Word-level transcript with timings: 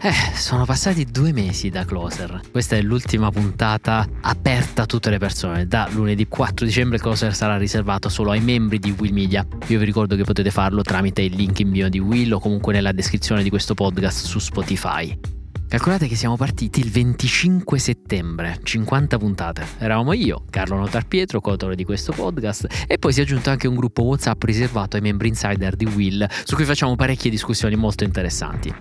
Eh, 0.00 0.36
sono 0.36 0.64
passati 0.64 1.04
due 1.06 1.32
mesi 1.32 1.70
da 1.70 1.84
Closer. 1.84 2.42
Questa 2.52 2.76
è 2.76 2.82
l'ultima 2.82 3.32
puntata 3.32 4.06
aperta 4.20 4.82
a 4.82 4.86
tutte 4.86 5.10
le 5.10 5.18
persone. 5.18 5.66
Da 5.66 5.88
lunedì 5.90 6.28
4 6.28 6.64
dicembre 6.64 6.98
Closer 6.98 7.34
sarà 7.34 7.56
riservato 7.56 8.08
solo 8.08 8.30
ai 8.30 8.40
membri 8.40 8.78
di 8.78 8.94
Will 8.96 9.12
Media. 9.12 9.44
Io 9.66 9.78
vi 9.80 9.84
ricordo 9.84 10.14
che 10.14 10.22
potete 10.22 10.52
farlo 10.52 10.82
tramite 10.82 11.22
il 11.22 11.34
link 11.34 11.58
in 11.58 11.72
bio 11.72 11.88
di 11.88 11.98
Will 11.98 12.32
o 12.32 12.38
comunque 12.38 12.72
nella 12.72 12.92
descrizione 12.92 13.42
di 13.42 13.48
questo 13.48 13.74
podcast 13.74 14.24
su 14.24 14.38
Spotify. 14.38 15.18
Calcolate 15.66 16.06
che 16.06 16.14
siamo 16.14 16.36
partiti 16.36 16.78
il 16.78 16.90
25 16.90 17.78
settembre, 17.80 18.60
50 18.62 19.18
puntate. 19.18 19.66
Eravamo 19.78 20.12
io, 20.12 20.44
Carlo 20.48 20.76
Notar 20.76 21.06
Pietro, 21.06 21.40
coautore 21.40 21.74
di 21.74 21.84
questo 21.84 22.12
podcast, 22.12 22.84
e 22.86 22.98
poi 22.98 23.12
si 23.12 23.18
è 23.18 23.24
aggiunto 23.24 23.50
anche 23.50 23.66
un 23.66 23.74
gruppo 23.74 24.02
WhatsApp 24.02 24.40
riservato 24.44 24.94
ai 24.94 25.02
membri 25.02 25.26
insider 25.26 25.74
di 25.74 25.86
Will, 25.86 26.24
su 26.44 26.54
cui 26.54 26.64
facciamo 26.64 26.94
parecchie 26.94 27.30
discussioni 27.30 27.74
molto 27.74 28.04
interessanti. 28.04 28.72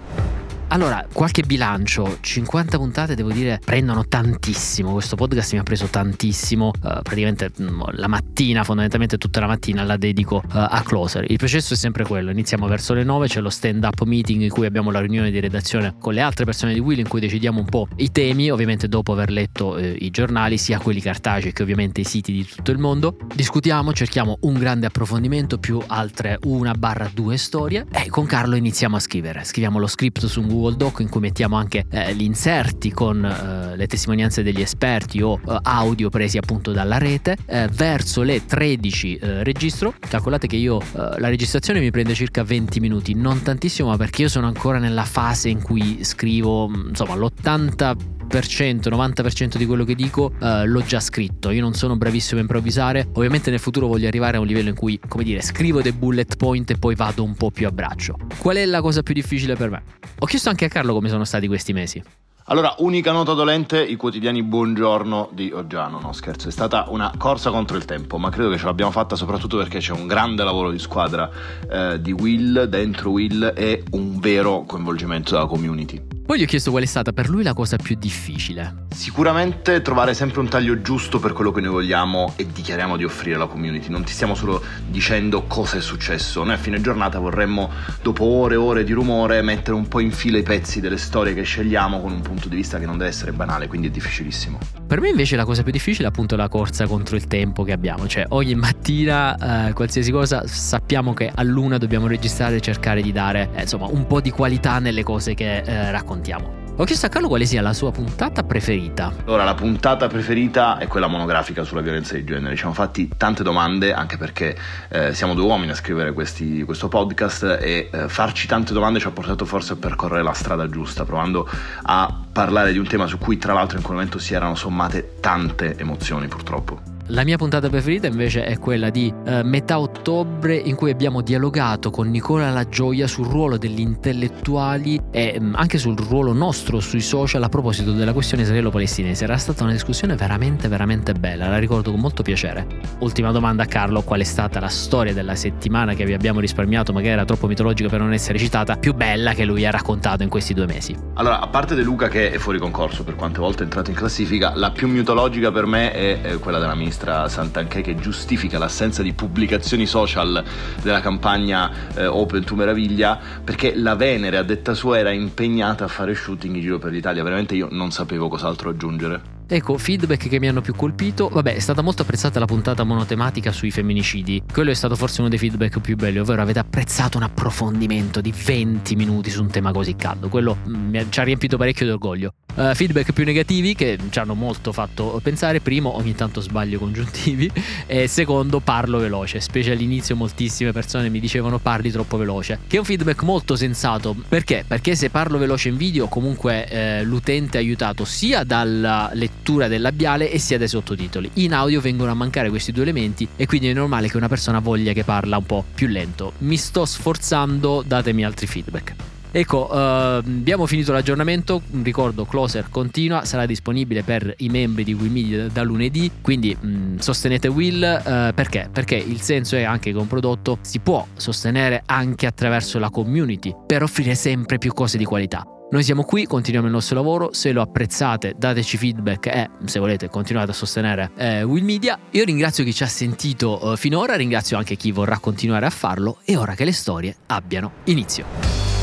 Allora, 0.70 1.08
qualche 1.14 1.44
bilancio, 1.44 2.18
50 2.20 2.78
puntate 2.78 3.16
devo 3.16 3.32
dire 3.32 3.60
prendono 3.64 4.06
tantissimo, 4.06 4.92
questo 4.92 5.16
podcast 5.16 5.54
mi 5.54 5.60
ha 5.60 5.64
preso 5.64 5.86
tantissimo, 5.86 6.68
uh, 6.68 7.02
praticamente 7.02 7.52
mm, 7.60 7.82
la 7.94 8.08
mattina, 8.08 8.66
fondamentalmente 8.66 9.18
tutta 9.18 9.39
la 9.39 9.48
mattina 9.48 9.84
la 9.84 9.96
dedico 9.96 10.36
uh, 10.36 10.50
a 10.50 10.84
Closer. 10.86 11.24
Il 11.32 11.38
processo 11.38 11.74
è 11.74 11.78
sempre 11.78 12.04
quello, 12.04 12.32
iniziamo 12.32 12.68
verso 12.68 12.94
le 12.94 13.06
9, 13.06 13.28
c'è 13.28 13.39
lo 13.39 13.50
stand 13.50 13.86
up 13.86 14.04
meeting 14.04 14.42
in 14.42 14.50
cui 14.50 14.66
abbiamo 14.66 14.92
la 14.92 15.00
riunione 15.00 15.32
di 15.32 15.39
redazione 15.39 15.96
con 15.98 16.14
le 16.14 16.20
altre 16.20 16.44
persone 16.44 16.74
di 16.74 16.80
Will 16.80 17.00
in 17.00 17.08
cui 17.08 17.22
decidiamo 17.22 17.60
un 17.60 17.66
po' 17.66 17.88
i 17.96 18.11
temi, 18.11 18.52
ovviamente 18.52 18.89
dopo 18.89 19.14
aver 19.14 19.32
letto 19.32 19.78
eh, 19.78 19.96
i 20.02 20.10
giornali, 20.10 20.58
sia 20.58 20.80
quelli 20.80 21.00
cartacei 21.00 21.54
che 21.54 21.64
ovviamente 21.64 22.02
i 22.02 22.06
siti 22.06 22.34
di 22.34 22.46
tutto 22.46 22.72
il 22.72 22.78
mondo. 22.78 23.16
Discutiamo, 23.34 23.94
cerchiamo 23.94 24.38
un 24.42 24.56
grande 24.56 24.86
approfondimento 24.86 25.60
più 25.60 25.82
altre 25.88 26.38
una 26.44 26.74
barra 26.74 27.10
due 27.11 27.38
storie 27.38 27.86
e 27.89 28.10
con 28.10 28.25
Carlo 28.25 28.58
iniziamo 28.58 28.97
a 28.97 29.00
scrivere. 29.00 29.46
Scriviamo 29.46 29.80
lo 29.80 29.88
script 29.88 30.25
su 30.25 30.42
un 30.42 30.47
Google 30.57 30.75
Doc 30.75 31.00
in 31.02 31.10
cui 31.10 31.21
mettiamo 31.21 31.56
anche 31.56 31.86
eh, 31.89 32.16
gli 32.16 32.23
inserti 32.23 32.92
con 32.92 33.23
eh, 33.23 33.75
le 33.75 33.88
testimonianze 33.88 34.41
degli 34.41 34.61
esperti 34.61 35.22
o 35.22 35.39
eh, 35.47 35.58
audio 35.61 36.09
presi 36.09 36.38
appunto 36.38 36.72
dalla 36.72 36.97
rete. 36.97 37.38
Eh, 37.45 37.69
verso 37.72 38.23
le 38.23 38.45
13 38.45 39.16
eh, 39.16 39.44
registro. 39.44 39.94
Calcolate 40.00 40.47
che 40.47 40.55
io 40.55 40.81
eh, 40.81 41.19
la 41.19 41.30
registrazione 41.30 41.80
mi 41.80 41.91
prende 41.91 42.16
circa 42.16 42.44
20 42.44 42.80
minuti, 42.80 43.13
non 43.13 43.41
tantissimo, 43.41 43.89
ma 43.89 43.97
perché 43.97 44.23
io 44.23 44.30
sono 44.30 44.47
ancora 44.47 44.80
nella 44.80 45.05
fase 45.05 45.50
in 45.50 45.61
cui 45.61 46.03
scrivo, 46.03 46.69
insomma, 46.89 47.16
l'80 47.16 48.16
90% 48.28 49.55
di 49.55 49.66
quello 49.66 49.83
che 49.83 49.95
dico 49.95 50.33
uh, 50.39 50.66
l'ho 50.66 50.81
già 50.81 51.00
scritto. 51.00 51.50
Io 51.50 51.61
non 51.61 51.73
sono 51.73 51.95
bravissimo 51.95 52.39
a 52.39 52.41
improvvisare. 52.41 53.08
Ovviamente 53.13 53.50
nel 53.50 53.59
futuro 53.59 53.88
voglio 53.88 54.08
arrivare 54.08 54.38
a 54.38 54.39
un 54.39 54.45
livello 54.45 54.69
in 54.69 54.75
cui, 54.75 55.00
come 55.08 55.23
dire, 55.23 55.41
scrivo 55.41 55.81
dei 55.81 55.94
bullet 55.94 56.35
point 56.35 56.69
e 56.69 56.78
poi 56.78 56.95
vado 56.95 57.23
un 57.23 57.35
po' 57.35 57.52
più 57.52 57.67
a 57.67 57.72
braccio. 57.72 58.17
Qual 58.39 58.58
è 58.58 58.66
la 58.66 58.81
cosa 58.81 59.02
più 59.02 59.13
difficile 59.13 59.55
per 59.55 59.69
me? 59.69 59.83
Ho 60.19 60.25
chiesto 60.25 60.47
anche 60.50 60.66
a 60.66 60.70
Carlo 60.70 60.94
come 60.94 61.09
sono 61.09 61.26
stati 61.26 61.48
questi 61.48 61.73
mesi. 61.73 62.03
Allora, 62.50 62.76
unica 62.78 63.12
nota 63.12 63.34
dolente, 63.34 63.84
i 63.84 63.98
quotidiani 63.98 64.42
Buongiorno 64.42 65.30
di 65.34 65.52
Oggiano, 65.53 66.00
no 66.00 66.14
scherzo, 66.14 66.48
è 66.48 66.52
stata 66.52 66.86
una 66.88 67.12
corsa 67.17 67.50
contro 67.50 67.76
il 67.76 67.84
tempo, 67.84 68.17
ma 68.17 68.30
credo 68.30 68.50
che 68.50 68.58
ce 68.58 68.64
l'abbiamo 68.64 68.92
fatta 68.92 69.18
soprattutto 69.18 69.58
perché 69.58 69.80
c'è 69.80 69.92
un 69.92 70.08
grande 70.08 70.45
lavoro 70.45 70.72
di 70.72 70.80
squadra 70.80 71.30
eh, 71.70 72.02
di 72.02 72.14
Will, 72.14 72.64
dentro 72.64 73.12
Will 73.12 73.52
e 73.53 73.84
un 73.92 74.18
vero 74.20 74.64
coinvolgimento 74.66 75.34
della 75.34 75.45
community. 75.45 76.16
Poi 76.28 76.39
gli 76.39 76.44
ho 76.44 76.45
chiesto 76.45 76.72
qual 76.72 76.83
è 76.83 76.86
stata 76.86 77.14
per 77.14 77.30
lui 77.30 77.42
la 77.42 77.53
cosa 77.53 77.78
più 77.78 77.95
difficile. 77.97 78.88
Sicuramente 78.94 79.81
trovare 79.81 80.14
sempre 80.14 80.42
un 80.42 80.50
taglio 80.50 80.81
giusto 80.81 81.19
per 81.19 81.31
quello 81.31 81.53
che 81.53 81.61
noi 81.61 81.72
vogliamo 81.72 82.34
e 82.36 82.45
dichiariamo 82.45 82.97
di 82.97 83.06
offrire 83.06 83.38
alla 83.38 83.45
community. 83.45 83.88
Non 83.88 84.03
ti 84.03 84.11
stiamo 84.11 84.36
solo 84.36 84.61
dicendo 84.89 85.44
cosa 85.44 85.78
è 85.78 85.81
successo. 85.81 86.44
Noi 86.44 86.56
a 86.56 86.58
fine 86.58 86.81
giornata 86.81 87.17
vorremmo, 87.17 87.72
dopo 88.02 88.25
ore 88.25 88.56
e 88.56 88.58
ore 88.58 88.84
di 88.84 88.92
rumore, 88.92 89.42
mettere 89.42 89.78
un 89.78 89.88
po' 89.88 90.02
in 90.02 90.11
fila 90.11 90.38
i 90.38 90.44
pezzi 90.44 90.81
delle 90.81 90.97
storie 90.97 91.34
che 91.34 91.44
scegliamo 91.44 92.02
con 92.02 92.11
un 92.11 92.19
punto 92.19 92.50
di 92.50 92.58
vista 92.58 92.78
che 92.78 92.86
non 92.86 92.97
deve 92.97 93.09
essere 93.09 93.31
banale, 93.31 93.67
quindi 93.67 93.88
è 93.88 93.91
difficilissimo. 93.91 94.77
Per 94.88 95.02
me 95.02 95.09
invece 95.09 95.35
la 95.35 95.45
cosa 95.45 95.63
più 95.63 95.71
difficile 95.71 96.05
è 96.05 96.09
appunto 96.09 96.35
la 96.35 96.47
corsa 96.47 96.88
contro 96.88 97.16
il 97.16 97.27
tempo 97.27 97.63
che 97.63 97.73
abbiamo. 97.73 98.07
Cioè 98.07 98.25
ogni 98.29 98.56
mattina, 98.56 99.67
eh, 99.67 99.73
qualsiasi 99.73 100.12
cosa, 100.12 100.47
sappiamo 100.47 101.13
che 101.13 101.29
a 101.34 101.44
luna 101.44 101.78
dobbiamo 101.78 102.07
registrare 102.07 102.56
e 102.56 102.62
cercare 102.62 103.01
di 103.01 103.12
dare 103.12 103.50
eh, 103.53 103.62
insomma 103.62 103.88
un 103.88 104.07
po' 104.07 104.22
di 104.22 104.31
qualità 104.31 104.79
nelle 104.79 105.03
cose 105.03 105.34
che 105.34 105.57
eh, 105.57 105.91
raccontiamo 105.91 106.07
raccontiamo. 106.17 106.66
Ho 106.79 106.83
chiesto 106.83 107.07
a 107.07 107.09
Carlo 107.09 107.27
quale 107.27 107.47
sia 107.47 107.59
la 107.63 107.73
sua 107.73 107.91
puntata 107.91 108.43
preferita. 108.43 109.11
Allora, 109.25 109.43
la 109.43 109.55
puntata 109.55 110.05
preferita 110.05 110.77
è 110.77 110.85
quella 110.85 111.07
monografica 111.07 111.63
sulla 111.63 111.81
violenza 111.81 112.13
di 112.13 112.23
genere. 112.23 112.51
Ci 112.51 112.59
siamo 112.59 112.75
fatti 112.75 113.09
tante 113.17 113.41
domande, 113.41 113.93
anche 113.93 114.17
perché 114.17 114.55
eh, 114.89 115.11
siamo 115.11 115.33
due 115.33 115.45
uomini 115.45 115.71
a 115.71 115.73
scrivere 115.73 116.13
questi, 116.13 116.61
questo 116.61 116.88
podcast 116.88 117.57
e 117.59 117.89
eh, 117.91 118.07
farci 118.07 118.45
tante 118.45 118.73
domande 118.73 118.99
ci 118.99 119.07
ha 119.07 119.11
portato 119.11 119.43
forse 119.43 119.73
a 119.73 119.77
percorrere 119.77 120.21
la 120.21 120.33
strada 120.33 120.69
giusta, 120.69 121.03
provando 121.03 121.49
a 121.81 122.15
parlare 122.31 122.71
di 122.71 122.77
un 122.77 122.85
tema 122.85 123.07
su 123.07 123.17
cui 123.17 123.39
tra 123.39 123.53
l'altro 123.53 123.77
in 123.77 123.83
quel 123.83 123.95
momento 123.95 124.19
si 124.19 124.35
erano 124.35 124.53
sommate 124.53 125.15
tante 125.19 125.75
emozioni 125.79 126.27
purtroppo. 126.27 126.97
La 127.12 127.23
mia 127.23 127.38
puntata 127.38 127.69
preferita 127.69 128.07
invece 128.07 128.44
è 128.44 128.59
quella 128.59 128.90
di 128.90 129.13
eh, 129.25 129.41
metà 129.41 129.79
ottobre 129.79 130.57
in 130.57 130.75
cui 130.75 130.91
abbiamo 130.91 131.22
dialogato 131.22 131.90
con 131.90 132.09
Nicola 132.09 132.50
La 132.50 132.68
Gioia 132.68 133.07
sul 133.07 133.28
ruolo 133.28 133.57
degli 133.57 133.79
intellettuali 133.79 135.00
e 135.09 135.40
mh, 135.40 135.45
mm, 135.45 135.56
anche 135.56 135.78
sul 135.78 135.97
ruolo 135.97 136.34
nostro 136.34 136.81
sui 136.81 137.00
social 137.00 137.41
a 137.44 137.47
proposito 137.47 137.94
della 137.94 138.12
questione 138.12 138.44
israelo-palestinese. 138.44 139.23
Era 139.23 139.38
stata 139.38 139.63
una 139.63 139.72
discussione 139.72 140.16
veramente 140.16 140.68
veramente 140.68 141.13
bella, 141.13 141.47
la 141.47 141.59
ricordo 141.59 141.91
con 141.91 142.01
molto 142.01 142.23
piacere. 142.23 142.68
Ultima 143.00 143.31
domanda 143.31 143.63
a 143.63 143.68
Carlo, 143.68 144.01
qual 144.01 144.19
è 144.19 144.25
stata 144.25 144.59
la 144.59 144.68
storia 144.68 145.13
della 145.13 145.35
settimana 145.35 145.94
che 145.94 146.03
vi 146.03 146.13
abbiamo 146.13 146.41
risparmiato, 146.41 146.91
magari 146.91 147.13
era 147.13 147.24
troppo 147.24 147.47
mitologica 147.47 147.88
per 147.88 148.01
non 148.01 148.12
essere 148.12 148.38
citata, 148.38 148.75
più 148.75 148.94
bella 148.94 149.31
che 149.34 149.45
lui 149.45 149.66
ha 149.66 149.72
raccontato 149.72 150.24
in 150.24 150.29
questi 150.29 150.53
due 150.53 150.66
mesi? 150.66 150.94
Allora, 151.13 151.39
a 151.39 151.47
parte 151.47 151.74
De 151.74 151.84
Luca 151.84 152.09
che 152.09 152.31
è 152.31 152.38
fuori 152.38 152.59
concorso 152.59 153.06
per 153.06 153.16
quante 153.16 153.39
volte 153.39 153.59
è 153.59 153.63
entrato 153.63 153.91
in 153.91 153.95
classifica, 153.95 154.51
la 154.56 154.72
più 154.72 154.89
mitologica 154.89 155.53
per 155.53 155.66
me 155.66 155.94
è, 155.94 156.38
quella 156.39 156.59
della 156.59 156.75
ministra 156.75 156.95
ministra 156.97 157.30
Santanchè 157.30 157.81
che 157.81 157.96
giustifica 157.96 158.58
l'assenza 158.58 159.03
di 159.03 159.13
pubblicazioni 159.13 159.85
social 159.85 160.44
della 160.81 161.00
campagna 161.00 161.72
eh, 161.96 162.08
Open 162.08 162.44
to 162.44 162.56
Meraviglia 162.56 163.19
perché 163.44 163.75
la 163.75 163.96
Venere, 163.96 164.38
a 164.38 164.44
detta 164.44 164.74
sua, 164.74 164.97
era 164.97 165.12
impegnata 165.12 165.86
a 165.86 165.88
fare 165.88 166.16
shooting 166.16 166.56
in 166.56 166.62
giro 166.62 166.80
per 166.80 166.91
l'Italia. 166.91 167.22
Veramente 167.24 167.56
io 167.56 167.68
non 167.69 167.91
sapevo 167.91 168.28
cos'altro 168.28 168.72
aggiungere. 168.72 169.36
Ecco, 169.50 169.78
feedback 169.78 170.28
che 170.28 170.40
mi 170.40 170.47
hanno 170.47 170.62
più 170.62 170.75
colpito. 170.75 171.30
Vabbè, 171.30 171.56
è 171.56 171.59
stata 171.59 171.81
molto 171.81 172.02
apprezzata 172.02 172.40
la 172.40 172.46
puntata 172.46 172.84
monotematica 172.84 173.52
sui 173.52 173.72
femminicidi. 173.72 174.44
Quello 174.52 174.72
è 174.72 174.74
stato 174.74 174.96
forse 174.96 175.22
uno 175.22 175.30
dei 175.30 175.38
feedback 175.38 175.80
più 175.80 175.96
belli, 175.96 176.19
ovvero 176.19 176.41
avete 176.41 176.59
apprezzato 176.59 177.18
un 177.18 177.24
approfondimento 177.24 178.19
di 178.19 178.34
20 178.36 178.96
minuti 178.96 179.30
su 179.30 179.41
un 179.41 179.50
tema 179.50 179.72
così 179.72 179.96
caldo. 179.96 180.28
Quello 180.30 180.57
mm, 180.68 180.90
mi 180.90 181.06
ci 181.09 181.19
ha 181.19 181.24
riempito 181.24 181.57
parecchio 181.57 181.86
di 181.86 181.91
orgoglio. 181.91 182.34
Uh, 182.57 182.73
feedback 182.73 183.12
più 183.12 183.23
negativi 183.23 183.75
che 183.75 184.00
ci 184.09 184.18
hanno 184.18 184.34
molto 184.34 184.72
fatto 184.72 185.19
pensare. 185.22 185.59
Primo, 185.59 185.95
ogni 185.95 186.16
tanto 186.16 186.41
sbaglio 186.41 186.79
congiuntivi. 186.79 187.51
E 187.85 188.07
secondo, 188.07 188.59
parlo 188.59 188.97
veloce. 188.97 189.40
Specie 189.40 189.72
all'inizio 189.72 190.16
moltissime 190.16 190.72
persone 190.72 191.09
mi 191.09 191.19
dicevano 191.19 191.57
parli 191.59 191.91
troppo 191.91 192.18
veloce. 192.18 192.59
Che 192.68 192.75
è 192.75 192.79
un 192.79 192.85
feedback 192.85 193.22
molto 193.23 193.56
sensato. 193.56 194.16
Perché? 194.28 194.66
Perché 194.68 194.95
se 194.95 195.09
parlo 195.09 195.38
veloce 195.38 195.69
in 195.69 195.78
video 195.78 196.07
comunque 196.07 196.68
eh, 196.68 197.03
l'utente 197.03 197.57
è 197.57 197.62
aiutato 197.62 198.03
sia 198.03 198.44
dalla 198.44 199.09
lettura 199.13 199.68
del 199.68 199.81
labiale 199.81 200.31
e 200.31 200.39
sia 200.39 200.57
dai 200.57 200.68
sottotitoli. 200.68 201.29
In 201.35 201.53
audio 201.53 201.79
vengono 201.79 202.12
a 202.12 202.16
mancare 202.16 202.50
questi 202.50 202.72
due 202.72 202.84
elementi 202.84 203.28
e 203.35 203.45
quindi 203.45 203.69
è 203.69 203.74
normale 203.74 204.09
che 204.09 204.18
una 204.18 204.28
persona 204.28 204.59
voglia 204.59 204.94
che 204.94 205.03
parla 205.03 205.38
un 205.38 205.45
po' 205.45 205.63
più 205.74 205.88
lento. 205.88 206.34
Mi 206.39 206.57
sto 206.57 206.85
sforzando, 206.85 207.84
datemi 207.85 208.25
altri 208.25 208.47
feedback. 208.47 209.16
Ecco, 209.31 209.67
uh, 209.69 209.75
abbiamo 209.75 210.65
finito 210.65 210.91
l'aggiornamento, 210.91 211.61
ricordo 211.83 212.25
Closer 212.25 212.69
continua, 212.69 213.25
sarà 213.25 213.45
disponibile 213.45 214.03
per 214.03 214.33
i 214.38 214.49
membri 214.49 214.83
di 214.83 214.93
Will 214.93 215.11
Media 215.11 215.47
da 215.47 215.63
lunedì, 215.63 216.09
quindi 216.21 216.55
mh, 216.59 216.67
mm, 216.67 216.97
sostenete 216.97 217.47
Will 217.47 217.81
uh, 217.81 218.33
perché? 218.33 218.69
Perché 218.71 218.95
il 218.95 219.21
senso 219.21 219.55
è 219.55 219.63
anche 219.63 219.91
che 219.91 219.97
un 219.97 220.07
prodotto 220.07 220.57
si 220.61 220.79
può 220.79 221.05
sostenere 221.15 221.83
anche 221.85 222.25
attraverso 222.25 222.79
la 222.79 222.89
community 222.89 223.53
per 223.65 223.83
offrire 223.83 224.15
sempre 224.15 224.57
più 224.57 224.73
cose 224.73 224.97
di 224.97 225.05
qualità. 225.05 225.45
Noi 225.69 225.83
siamo 225.83 226.03
qui, 226.03 226.25
continuiamo 226.25 226.68
il 226.68 226.73
nostro 226.73 226.95
lavoro, 226.95 227.33
se 227.33 227.51
lo 227.51 227.62
apprezzate 227.62 228.35
dateci 228.38 228.77
feedback 228.77 229.25
e 229.25 229.50
se 229.65 229.80
volete 229.80 230.07
continuate 230.07 230.51
a 230.51 230.53
sostenere 230.53 231.12
eh, 231.18 231.44
Will 231.44 231.65
Media. 231.65 232.00
Io 232.12 232.23
ringrazio 232.23 232.63
chi 232.63 232.73
ci 232.73 232.83
ha 232.83 232.88
sentito 232.88 233.73
eh, 233.73 233.77
finora, 233.77 234.15
ringrazio 234.15 234.56
anche 234.56 234.77
chi 234.77 234.94
vorrà 234.94 235.19
continuare 235.19 235.65
a 235.65 235.69
farlo 235.69 236.19
e 236.23 236.38
ora 236.38 236.56
che 236.56 236.63
le 236.63 236.71
storie 236.71 237.13
abbiano 237.27 237.73
inizio. 237.85 238.76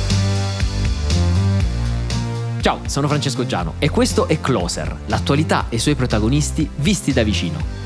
Ciao, 2.64 2.80
sono 2.86 3.08
Francesco 3.08 3.44
Giano 3.44 3.74
e 3.78 3.90
questo 3.90 4.26
è 4.26 4.40
Closer, 4.40 5.00
l'attualità 5.08 5.66
e 5.68 5.76
i 5.76 5.78
suoi 5.78 5.96
protagonisti 5.96 6.66
visti 6.76 7.12
da 7.12 7.22
vicino. 7.22 7.83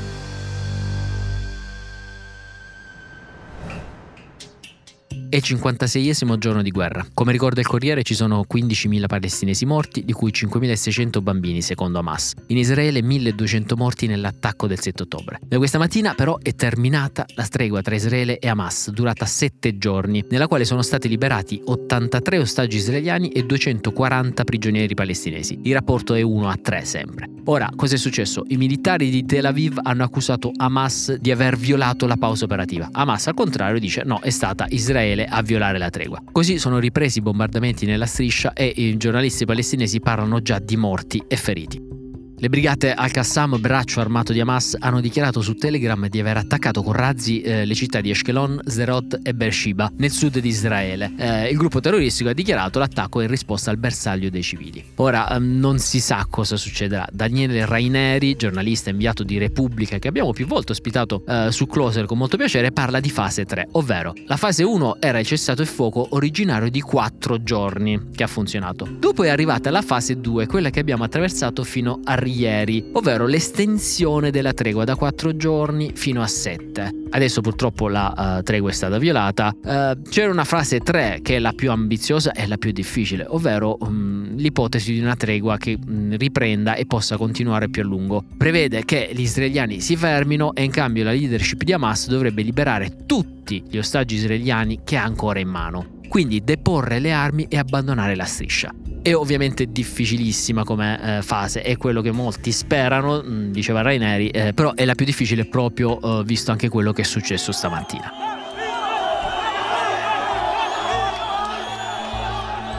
Il 5.31 5.43
56esimo 5.45 6.39
giorno 6.39 6.63
di 6.63 6.71
guerra. 6.71 7.05
Come 7.13 7.31
ricorda 7.31 7.59
il 7.59 7.67
Corriere 7.67 8.01
ci 8.01 8.15
sono 8.15 8.43
15.000 8.51 9.05
palestinesi 9.05 9.63
morti, 9.63 10.03
di 10.03 10.11
cui 10.11 10.31
5.600 10.31 11.21
bambini 11.21 11.61
secondo 11.61 11.99
Hamas. 11.99 12.33
In 12.47 12.57
Israele 12.57 13.01
1.200 13.01 13.75
morti 13.75 14.07
nell'attacco 14.07 14.65
del 14.65 14.79
7 14.79 15.03
ottobre. 15.03 15.39
Da 15.45 15.57
questa 15.57 15.77
mattina 15.77 16.15
però 16.15 16.39
è 16.41 16.55
terminata 16.55 17.27
la 17.35 17.43
stregua 17.43 17.83
tra 17.83 17.93
Israele 17.93 18.39
e 18.39 18.47
Hamas, 18.49 18.89
durata 18.89 19.27
7 19.27 19.77
giorni, 19.77 20.25
nella 20.29 20.47
quale 20.47 20.65
sono 20.65 20.81
stati 20.81 21.07
liberati 21.07 21.61
83 21.63 22.39
ostaggi 22.39 22.77
israeliani 22.77 23.29
e 23.29 23.43
240 23.43 24.43
prigionieri 24.43 24.95
palestinesi. 24.95 25.59
Il 25.61 25.73
rapporto 25.73 26.15
è 26.15 26.23
1 26.23 26.49
a 26.49 26.57
3 26.59 26.85
sempre. 26.85 27.29
Ora, 27.45 27.69
cosa 27.75 27.93
è 27.93 27.97
successo? 27.99 28.45
I 28.47 28.57
militari 28.57 29.11
di 29.11 29.25
Tel 29.25 29.45
Aviv 29.45 29.77
hanno 29.83 30.03
accusato 30.03 30.51
Hamas 30.55 31.13
di 31.17 31.29
aver 31.29 31.55
violato 31.55 32.07
la 32.07 32.17
pausa 32.17 32.45
operativa. 32.45 32.89
Hamas 32.91 33.27
al 33.27 33.35
contrario 33.35 33.79
dice 33.79 34.01
no, 34.03 34.19
è 34.21 34.31
stata 34.31 34.65
Israele 34.69 35.18
a 35.27 35.41
violare 35.41 35.77
la 35.77 35.89
tregua. 35.89 36.21
Così 36.31 36.57
sono 36.59 36.79
ripresi 36.79 37.19
i 37.19 37.21
bombardamenti 37.21 37.85
nella 37.85 38.05
striscia 38.05 38.53
e 38.53 38.71
i 38.75 38.97
giornalisti 38.97 39.45
palestinesi 39.45 39.99
parlano 39.99 40.41
già 40.41 40.59
di 40.59 40.77
morti 40.77 41.23
e 41.27 41.35
feriti. 41.35 41.98
Le 42.41 42.47
brigate 42.47 42.93
Al-Qassam, 42.93 43.59
braccio 43.59 43.99
armato 43.99 44.31
di 44.31 44.39
Hamas, 44.39 44.77
hanno 44.79 45.01
dichiarato 45.01 45.41
su 45.41 45.55
Telegram 45.55 46.07
di 46.07 46.21
aver 46.21 46.37
attaccato 46.37 46.81
con 46.81 46.93
razzi 46.93 47.41
eh, 47.41 47.65
le 47.65 47.75
città 47.75 47.99
di 47.99 48.11
Ashkelon, 48.11 48.61
Zerot 48.65 49.19
e 49.23 49.33
Beersheba, 49.33 49.91
nel 49.97 50.09
sud 50.09 50.39
di 50.39 50.47
Israele. 50.47 51.11
Eh, 51.17 51.49
il 51.49 51.57
gruppo 51.57 51.81
terroristico 51.81 52.29
ha 52.29 52.33
dichiarato 52.33 52.79
l'attacco 52.79 53.19
in 53.19 53.27
risposta 53.27 53.71
al 53.71 53.77
bersaglio 53.77 54.29
dei 54.29 54.41
civili. 54.41 54.81
Ora 54.95 55.35
eh, 55.35 55.39
non 55.39 55.79
si 55.79 55.99
sa 55.99 56.25
cosa 56.29 56.55
succederà. 56.55 57.05
Daniele 57.11 57.65
Raineri, 57.65 58.37
giornalista 58.37 58.89
inviato 58.89 59.23
di 59.23 59.37
Repubblica 59.37 59.99
che 59.99 60.07
abbiamo 60.07 60.31
più 60.31 60.47
volte 60.47 60.71
ospitato 60.71 61.25
eh, 61.27 61.51
su 61.51 61.67
Closer 61.67 62.05
con 62.05 62.17
molto 62.17 62.37
piacere, 62.37 62.71
parla 62.71 63.01
di 63.01 63.09
fase 63.09 63.43
3, 63.43 63.67
ovvero 63.73 64.13
la 64.27 64.37
fase 64.37 64.63
1 64.63 65.01
era 65.01 65.19
il 65.19 65.25
cessato 65.25 65.61
il 65.61 65.67
fuoco 65.67 66.07
originario 66.11 66.69
di 66.69 66.79
4 66.79 67.43
giorni 67.43 68.11
che 68.15 68.23
ha 68.23 68.27
funzionato. 68.27 68.87
Dopo 68.97 69.23
è 69.23 69.27
arrivata 69.27 69.69
la 69.71 69.81
fase 69.81 70.21
2, 70.21 70.47
quella 70.47 70.69
che 70.69 70.79
abbiamo 70.79 71.03
attraversato 71.03 71.65
fino 71.65 71.99
a 72.05 72.15
ieri, 72.29 72.89
ovvero 72.93 73.25
l'estensione 73.25 74.31
della 74.31 74.53
tregua 74.53 74.83
da 74.83 74.95
4 74.95 75.35
giorni 75.35 75.91
fino 75.93 76.21
a 76.21 76.27
7. 76.27 77.07
Adesso 77.11 77.41
purtroppo 77.41 77.87
la 77.87 78.37
uh, 78.39 78.43
tregua 78.43 78.69
è 78.69 78.73
stata 78.73 78.97
violata. 78.97 79.53
Uh, 79.63 80.01
c'era 80.09 80.31
una 80.31 80.43
frase 80.43 80.79
3 80.79 81.19
che 81.21 81.37
è 81.37 81.39
la 81.39 81.53
più 81.53 81.71
ambiziosa 81.71 82.31
e 82.31 82.47
la 82.47 82.57
più 82.57 82.71
difficile, 82.71 83.25
ovvero 83.27 83.77
um, 83.81 84.35
l'ipotesi 84.35 84.93
di 84.93 84.99
una 84.99 85.15
tregua 85.15 85.57
che 85.57 85.77
um, 85.85 86.15
riprenda 86.17 86.75
e 86.75 86.85
possa 86.85 87.17
continuare 87.17 87.69
più 87.69 87.81
a 87.81 87.85
lungo. 87.85 88.23
Prevede 88.37 88.85
che 88.85 89.09
gli 89.13 89.21
israeliani 89.21 89.81
si 89.81 89.95
fermino 89.95 90.53
e 90.53 90.63
in 90.63 90.71
cambio 90.71 91.03
la 91.03 91.11
leadership 91.11 91.63
di 91.63 91.73
Hamas 91.73 92.07
dovrebbe 92.07 92.41
liberare 92.41 93.05
tutti 93.05 93.63
gli 93.67 93.77
ostaggi 93.77 94.15
israeliani 94.15 94.81
che 94.83 94.97
ha 94.97 95.03
ancora 95.03 95.39
in 95.39 95.49
mano. 95.49 95.98
Quindi 96.09 96.43
deporre 96.43 96.99
le 96.99 97.11
armi 97.11 97.45
e 97.47 97.57
abbandonare 97.57 98.15
la 98.15 98.25
striscia. 98.25 98.73
È 99.01 99.13
ovviamente 99.13 99.67
difficilissima 99.67 100.63
come 100.63 101.17
eh, 101.17 101.21
fase, 101.21 101.61
è 101.61 101.77
quello 101.77 102.01
che 102.01 102.11
molti 102.11 102.51
sperano, 102.51 103.23
mm, 103.23 103.51
diceva 103.51 103.81
Raineri, 103.81 104.29
eh, 104.29 104.53
però 104.53 104.73
è 104.73 104.83
la 104.83 104.95
più 104.95 105.05
difficile 105.05 105.45
proprio 105.45 106.01
eh, 106.01 106.23
visto 106.25 106.51
anche 106.51 106.67
quello 106.67 106.91
che 106.91 107.03
è 107.03 107.05
successo 107.05 107.51
stamattina. 107.51 108.38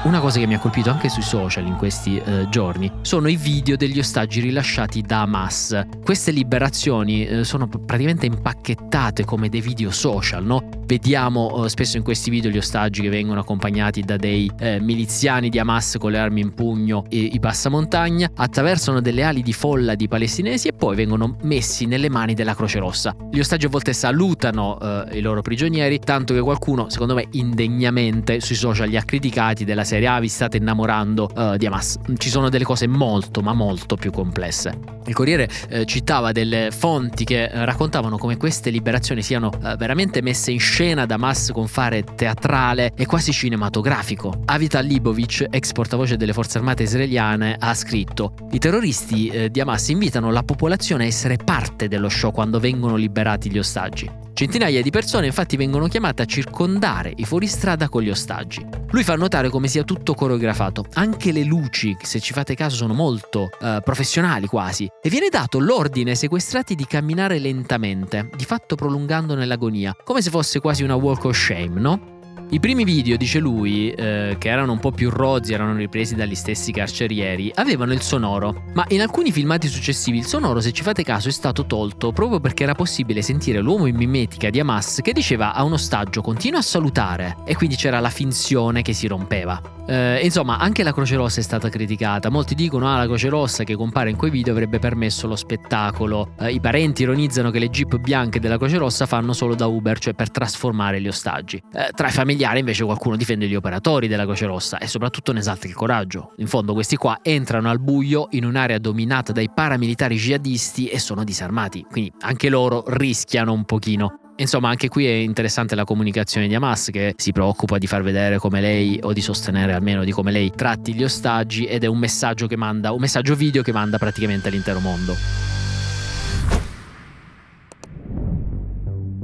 Una 0.02 0.20
cosa 0.20 0.38
che 0.38 0.46
mi 0.46 0.54
ha 0.54 0.58
colpito 0.58 0.88
anche 0.88 1.10
sui 1.10 1.20
social 1.20 1.66
in 1.66 1.76
questi 1.76 2.16
eh, 2.16 2.48
giorni 2.48 2.90
sono 3.02 3.28
i 3.28 3.36
video 3.36 3.76
degli 3.76 3.98
ostaggi 3.98 4.40
rilasciati 4.40 5.02
da 5.02 5.20
Hamas. 5.20 5.78
Queste 6.02 6.30
liberazioni 6.30 7.26
eh, 7.26 7.44
sono 7.44 7.68
praticamente 7.68 8.24
impacchettate 8.24 9.26
come 9.26 9.50
dei 9.50 9.60
video 9.60 9.90
social, 9.90 10.42
no? 10.42 10.66
Vediamo 10.86 11.66
eh, 11.66 11.68
spesso 11.68 11.98
in 11.98 12.02
questi 12.02 12.30
video 12.30 12.50
gli 12.50 12.56
ostaggi 12.56 13.02
che 13.02 13.10
vengono 13.10 13.40
accompagnati 13.40 14.00
da 14.00 14.16
dei 14.16 14.50
eh, 14.58 14.80
miliziani 14.80 15.50
di 15.50 15.58
Hamas 15.58 15.96
con 15.98 16.12
le 16.12 16.18
armi 16.18 16.40
in 16.40 16.54
pugno 16.54 17.04
e 17.10 17.18
i 17.18 17.38
passamontagna, 17.38 18.30
attraversano 18.34 19.02
delle 19.02 19.22
ali 19.22 19.42
di 19.42 19.52
folla 19.52 19.94
di 19.94 20.08
palestinesi 20.08 20.68
e 20.68 20.72
poi 20.72 20.96
vengono 20.96 21.36
messi 21.42 21.84
nelle 21.84 22.08
mani 22.08 22.32
della 22.32 22.54
Croce 22.54 22.78
Rossa. 22.78 23.14
Gli 23.30 23.38
ostaggi 23.38 23.66
a 23.66 23.68
volte 23.68 23.92
salutano 23.92 24.78
eh, 24.80 25.18
i 25.18 25.20
loro 25.20 25.42
prigionieri, 25.42 25.98
tanto 25.98 26.32
che 26.32 26.40
qualcuno, 26.40 26.88
secondo 26.88 27.14
me 27.14 27.26
indegnamente, 27.32 28.40
sui 28.40 28.56
social 28.56 28.88
li 28.88 28.96
ha 28.96 29.02
criticati 29.02 29.66
della 29.66 29.84
Serie 29.90 30.06
A 30.06 30.20
vi 30.20 30.28
state 30.28 30.56
innamorando 30.56 31.28
uh, 31.34 31.56
di 31.56 31.66
Hamas. 31.66 31.98
Ci 32.16 32.28
sono 32.28 32.48
delle 32.48 32.62
cose 32.62 32.86
molto 32.86 33.42
ma 33.42 33.54
molto 33.54 33.96
più 33.96 34.12
complesse. 34.12 34.78
Il 35.06 35.14
Corriere 35.14 35.48
eh, 35.68 35.84
citava 35.84 36.30
delle 36.30 36.70
fonti 36.70 37.24
che 37.24 37.46
eh, 37.46 37.64
raccontavano 37.64 38.16
come 38.16 38.36
queste 38.36 38.70
liberazioni 38.70 39.20
siano 39.20 39.50
eh, 39.52 39.74
veramente 39.76 40.22
messe 40.22 40.52
in 40.52 40.60
scena 40.60 41.06
da 41.06 41.16
Hamas 41.16 41.50
con 41.52 41.66
fare 41.66 42.04
teatrale 42.04 42.92
e 42.94 43.04
quasi 43.06 43.32
cinematografico. 43.32 44.42
Avital 44.44 44.84
Libovic, 44.84 45.46
ex 45.50 45.72
portavoce 45.72 46.16
delle 46.16 46.32
forze 46.32 46.58
armate 46.58 46.84
israeliane, 46.84 47.56
ha 47.58 47.74
scritto: 47.74 48.34
I 48.52 48.60
terroristi 48.60 49.26
eh, 49.26 49.50
di 49.50 49.58
Hamas 49.60 49.88
invitano 49.88 50.30
la 50.30 50.44
popolazione 50.44 51.02
a 51.02 51.06
essere 51.08 51.36
parte 51.36 51.88
dello 51.88 52.08
show 52.08 52.30
quando 52.30 52.60
vengono 52.60 52.94
liberati 52.94 53.50
gli 53.50 53.58
ostaggi. 53.58 54.08
Centinaia 54.40 54.80
di 54.80 54.88
persone 54.88 55.26
infatti 55.26 55.58
vengono 55.58 55.86
chiamate 55.86 56.22
a 56.22 56.24
circondare 56.24 57.12
i 57.14 57.26
fuoristrada 57.26 57.90
con 57.90 58.00
gli 58.00 58.08
ostaggi. 58.08 58.66
Lui 58.88 59.04
fa 59.04 59.14
notare 59.14 59.50
come 59.50 59.68
sia 59.68 59.84
tutto 59.84 60.14
coreografato, 60.14 60.86
anche 60.94 61.30
le 61.30 61.44
luci, 61.44 61.94
se 62.00 62.20
ci 62.20 62.32
fate 62.32 62.54
caso, 62.54 62.76
sono 62.76 62.94
molto 62.94 63.50
uh, 63.60 63.82
professionali 63.84 64.46
quasi, 64.46 64.90
e 65.02 65.10
viene 65.10 65.28
dato 65.28 65.58
l'ordine 65.58 66.12
ai 66.12 66.16
sequestrati 66.16 66.74
di 66.74 66.86
camminare 66.86 67.38
lentamente, 67.38 68.30
di 68.34 68.46
fatto 68.46 68.76
prolungandone 68.76 69.44
l'agonia, 69.44 69.94
come 70.02 70.22
se 70.22 70.30
fosse 70.30 70.58
quasi 70.58 70.84
una 70.84 70.94
walk 70.94 71.24
of 71.24 71.36
shame, 71.36 71.78
no? 71.78 72.09
I 72.52 72.58
primi 72.58 72.82
video, 72.82 73.16
dice 73.16 73.38
lui, 73.38 73.92
eh, 73.92 74.34
che 74.36 74.48
erano 74.48 74.72
un 74.72 74.80
po' 74.80 74.90
più 74.90 75.08
rozzi, 75.08 75.52
erano 75.52 75.76
ripresi 75.76 76.16
dagli 76.16 76.34
stessi 76.34 76.72
carcerieri, 76.72 77.52
avevano 77.54 77.92
il 77.92 78.00
sonoro, 78.00 78.64
ma 78.72 78.84
in 78.88 79.02
alcuni 79.02 79.30
filmati 79.30 79.68
successivi 79.68 80.18
il 80.18 80.26
sonoro, 80.26 80.58
se 80.58 80.72
ci 80.72 80.82
fate 80.82 81.04
caso, 81.04 81.28
è 81.28 81.32
stato 81.32 81.64
tolto 81.66 82.10
proprio 82.10 82.40
perché 82.40 82.64
era 82.64 82.74
possibile 82.74 83.22
sentire 83.22 83.60
l'uomo 83.60 83.86
in 83.86 83.94
mimetica 83.94 84.50
di 84.50 84.58
Hamas 84.58 84.98
che 85.00 85.12
diceva 85.12 85.54
a 85.54 85.62
un 85.62 85.74
ostaggio 85.74 86.22
continua 86.22 86.58
a 86.58 86.62
salutare 86.62 87.36
e 87.44 87.54
quindi 87.54 87.76
c'era 87.76 88.00
la 88.00 88.10
finzione 88.10 88.82
che 88.82 88.94
si 88.94 89.06
rompeva. 89.06 89.78
Eh, 89.86 90.20
insomma, 90.22 90.58
anche 90.58 90.84
la 90.84 90.92
Croce 90.92 91.16
Rossa 91.16 91.40
è 91.40 91.42
stata 91.42 91.68
criticata. 91.68 92.30
Molti 92.30 92.54
dicono: 92.54 92.88
Ah, 92.88 92.98
la 92.98 93.06
Croce 93.06 93.28
Rossa 93.28 93.64
che 93.64 93.74
compare 93.74 94.10
in 94.10 94.16
quei 94.16 94.30
video 94.30 94.52
avrebbe 94.52 94.78
permesso 94.78 95.26
lo 95.26 95.34
spettacolo. 95.34 96.34
Eh, 96.38 96.52
I 96.52 96.60
parenti 96.60 97.02
ironizzano 97.02 97.50
che 97.50 97.58
le 97.58 97.70
jeep 97.70 97.96
bianche 97.98 98.38
della 98.38 98.56
Croce 98.56 98.78
Rossa 98.78 99.06
fanno 99.06 99.32
solo 99.32 99.56
da 99.56 99.66
Uber, 99.66 99.98
cioè 99.98 100.14
per 100.14 100.30
trasformare 100.30 101.00
gli 101.00 101.08
ostaggi. 101.08 101.60
Eh, 101.72 101.90
tra 101.92 102.06
i 102.06 102.12
familiari, 102.12 102.38
invece, 102.58 102.84
qualcuno 102.84 103.16
difende 103.16 103.46
gli 103.46 103.54
operatori 103.54 104.08
della 104.08 104.24
Croce 104.24 104.46
Rossa 104.46 104.78
e 104.78 104.86
soprattutto 104.86 105.32
ne 105.32 105.40
esalta 105.40 105.66
il 105.66 105.74
coraggio. 105.74 106.32
In 106.38 106.46
fondo, 106.46 106.72
questi 106.72 106.96
qua 106.96 107.18
entrano 107.22 107.70
al 107.70 107.80
buio 107.80 108.28
in 108.30 108.44
un'area 108.44 108.78
dominata 108.78 109.32
dai 109.32 109.50
paramilitari 109.52 110.16
jihadisti 110.16 110.88
e 110.88 110.98
sono 110.98 111.24
disarmati. 111.24 111.84
Quindi 111.90 112.12
anche 112.20 112.48
loro 112.48 112.84
rischiano 112.86 113.52
un 113.52 113.64
pochino. 113.64 114.20
Insomma, 114.36 114.70
anche 114.70 114.88
qui 114.88 115.06
è 115.06 115.12
interessante 115.12 115.74
la 115.74 115.84
comunicazione 115.84 116.48
di 116.48 116.54
Hamas 116.54 116.88
che 116.90 117.12
si 117.16 117.30
preoccupa 117.30 117.76
di 117.76 117.86
far 117.86 118.02
vedere 118.02 118.38
come 118.38 118.62
lei 118.62 118.98
o 119.02 119.12
di 119.12 119.20
sostenere 119.20 119.74
almeno 119.74 120.02
di 120.02 120.12
come 120.12 120.30
lei 120.30 120.50
tratti 120.50 120.94
gli 120.94 121.04
ostaggi 121.04 121.66
ed 121.66 121.84
è 121.84 121.86
un 121.86 121.98
messaggio 121.98 122.46
che 122.46 122.56
manda, 122.56 122.92
un 122.92 123.00
messaggio 123.00 123.34
video 123.34 123.60
che 123.62 123.72
manda 123.72 123.98
praticamente 123.98 124.48
all'intero 124.48 124.80
mondo. 124.80 125.59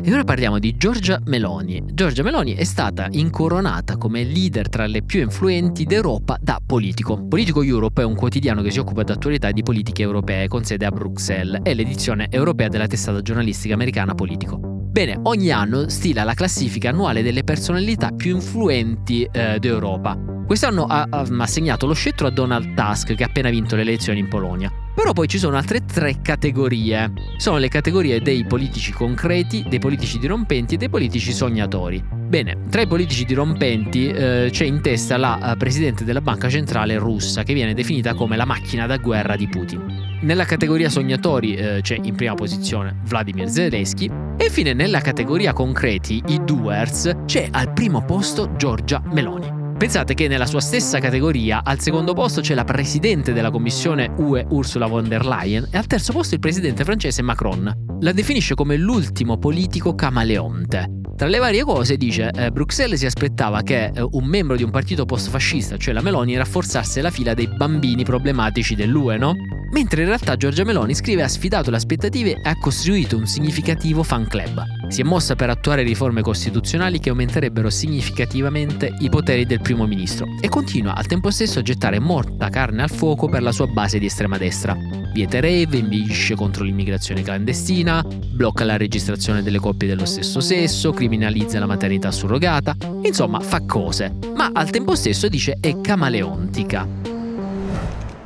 E 0.07 0.13
ora 0.13 0.23
parliamo 0.23 0.61
di 0.61 0.77
Giorgia 0.77 1.21
Meloni. 1.25 1.83
Giorgia 1.93 2.23
Meloni 2.23 2.55
è 2.55 2.63
stata 2.63 3.09
incoronata 3.11 3.97
come 3.97 4.23
leader 4.23 4.69
tra 4.69 4.87
le 4.87 5.03
più 5.03 5.21
influenti 5.21 5.83
d'Europa 5.83 6.39
da 6.41 6.61
Politico. 6.65 7.27
Politico 7.27 7.61
Europe 7.65 8.03
è 8.03 8.05
un 8.05 8.15
quotidiano 8.15 8.63
che 8.63 8.71
si 8.71 8.79
occupa 8.79 9.03
d'attualità 9.03 9.49
e 9.49 9.53
di 9.53 9.65
politiche 9.65 10.03
europee 10.03 10.47
con 10.47 10.63
sede 10.63 10.87
a 10.87 10.91
Bruxelles. 10.91 11.61
È 11.61 11.75
l'edizione 11.75 12.29
europea 12.31 12.69
della 12.69 12.87
testata 12.87 13.21
giornalistica 13.21 13.75
americana 13.75 14.15
Politico. 14.15 14.61
Bene, 14.63 15.19
ogni 15.25 15.51
anno 15.51 15.89
stila 15.89 16.23
la 16.23 16.35
classifica 16.35 16.91
annuale 16.91 17.25
delle 17.25 17.43
personalità 17.43 18.13
più 18.13 18.37
influenti 18.37 19.29
eh, 19.33 19.59
d'Europa. 19.59 20.17
Quest'anno 20.47 20.85
ha, 20.85 21.05
ha 21.11 21.27
assegnato 21.39 21.89
lo 21.89 21.95
scettro 21.95 22.29
a 22.29 22.31
Donald 22.31 22.75
Tusk 22.75 23.13
che 23.17 23.25
ha 23.25 23.27
appena 23.27 23.51
vinto 23.51 23.75
le 23.75 23.83
elezioni 23.83 24.21
in 24.21 24.29
Polonia. 24.29 24.71
Però 24.97 25.13
poi 25.13 25.29
ci 25.29 25.37
sono 25.37 25.59
altre 25.59 25.85
tre 25.85 26.23
categorie. 26.23 27.13
Sono 27.37 27.59
le 27.59 27.69
categorie 27.69 28.23
dei 28.23 28.47
politici 28.47 28.93
concreti, 28.93 29.63
dei 29.69 29.79
politici 29.79 30.19
dirompenti 30.19 30.75
e 30.75 30.79
dei 30.79 30.89
politici 30.89 31.33
sognatori. 31.33 32.03
Bene, 32.11 32.57
tra 32.71 32.81
i 32.81 32.87
politici 32.87 33.27
dirompenti 33.27 34.09
eh, 34.09 34.49
c'è 34.51 34.65
in 34.65 34.81
testa 34.81 35.19
la 35.19 35.53
uh, 35.53 35.57
presidente 35.59 36.03
della 36.03 36.23
banca 36.23 36.49
centrale 36.49 36.97
russa, 36.97 37.43
che 37.43 37.53
viene 37.53 37.75
definita 37.75 38.15
come 38.15 38.37
la 38.37 38.47
macchina 38.47 38.87
da 38.87 38.97
guerra 38.97 39.37
di 39.37 39.47
Putin. 39.49 40.19
Nella 40.23 40.47
categoria 40.47 40.89
sognatori 40.89 41.55
eh, 41.57 41.81
c'è 41.83 41.99
in 42.03 42.15
prima 42.15 42.35
posizione 42.35 42.97
Vladimir 43.05 43.51
Zelensky 43.51 44.11
e 44.39 44.45
infine 44.47 44.73
nella 44.73 45.01
categoria 45.01 45.53
concreti, 45.53 46.23
i 46.29 46.41
doers, 46.43 47.13
c'è 47.27 47.49
al 47.51 47.75
primo 47.75 48.03
posto 48.03 48.57
Giorgia 48.57 49.03
Meloni. 49.13 49.56
Pensate 49.77 50.15
che 50.15 50.27
nella 50.27 50.47
sua 50.47 50.61
stessa 50.61 50.99
categoria 51.01 51.63
al 51.63 51.81
secondo 51.81 52.15
posto 52.15 52.41
c'è 52.41 52.55
la 52.55 52.65
presidente 52.65 53.35
della 53.35 53.51
commissione 53.51 54.11
UE 54.17 54.47
Ursula 54.49 54.87
von 54.87 55.07
der 55.07 55.27
Leyen 55.27 55.69
e 55.71 55.77
al 55.77 55.87
terzo 55.87 56.15
posto 56.15 56.33
il 56.33 56.41
presidente 56.41 56.83
francese 56.83 57.21
Macron. 57.21 57.71
La 58.01 58.13
definisce 58.13 58.55
come 58.55 58.79
l'ultimo 58.79 59.37
politico 59.37 59.95
camaleonte. 59.95 61.01
Tra 61.15 61.29
le 61.29 61.39
varie 61.39 61.63
cose 61.63 61.99
dice 61.99 62.31
eh, 62.31 62.51
Bruxelles 62.51 62.99
si 62.99 63.05
aspettava 63.05 63.63
che 63.63 63.91
eh, 63.95 64.07
un 64.13 64.25
membro 64.25 64.57
di 64.57 64.63
un 64.63 64.71
partito 64.71 65.05
post-fascista, 65.05 65.77
cioè 65.77 65.93
la 65.93 66.01
Meloni, 66.01 66.37
rafforzasse 66.39 67.03
la 67.03 67.11
fila 67.11 67.35
dei 67.35 67.47
bambini 67.47 68.03
problematici 68.03 68.75
dell'UE, 68.75 69.19
no? 69.19 69.35
Mentre 69.73 70.03
in 70.03 70.09
realtà 70.09 70.37
Giorgia 70.37 70.65
Meloni 70.65 70.95
scrive 70.95 71.23
ha 71.23 71.29
sfidato 71.29 71.71
le 71.71 71.77
aspettative 71.77 72.31
e 72.33 72.49
ha 72.49 72.57
costruito 72.59 73.19
un 73.19 73.27
significativo 73.27 74.03
fan 74.03 74.27
club. 74.27 74.63
Si 74.89 75.01
è 75.01 75.05
mossa 75.05 75.35
per 75.35 75.51
attuare 75.51 75.83
riforme 75.83 76.23
costituzionali 76.23 77.01
che 77.01 77.11
aumenterebbero 77.11 77.71
significativamente 77.71 78.95
i 79.01 79.09
poteri 79.09 79.45
del 79.45 79.61
primo 79.61 79.87
ministro 79.87 80.27
e 80.41 80.49
continua 80.49 80.95
al 80.95 81.07
tempo 81.07 81.31
stesso 81.31 81.59
a 81.59 81.63
gettare 81.63 81.99
morta 81.99 82.49
carne 82.49 82.83
al 82.83 82.91
fuoco 82.91 83.29
per 83.29 83.43
la 83.43 83.53
sua 83.53 83.67
base 83.67 83.99
di 83.99 84.07
estrema 84.07 84.39
destra. 84.39 84.77
Vieta 85.13 85.41
rave, 85.41 85.79
invigisce 85.79 86.35
contro 86.35 86.63
l'immigrazione 86.63 87.23
clandestina, 87.23 88.05
blocca 88.05 88.65
la 88.65 88.77
registrazione 88.77 89.43
delle 89.43 89.59
coppie 89.59 89.89
dello 89.89 90.05
stesso 90.05 90.41
sesso, 90.41 90.93
criminalizza 90.93 91.59
la 91.59 91.67
maternità 91.67 92.11
surrogata, 92.11 92.77
insomma 93.03 93.41
fa 93.41 93.63
cose, 93.67 94.15
ma 94.35 94.51
al 94.53 94.71
tempo 94.71 94.95
stesso 94.95 95.29
dice 95.29 95.57
è 95.61 95.81
camaleontica. 95.81 97.06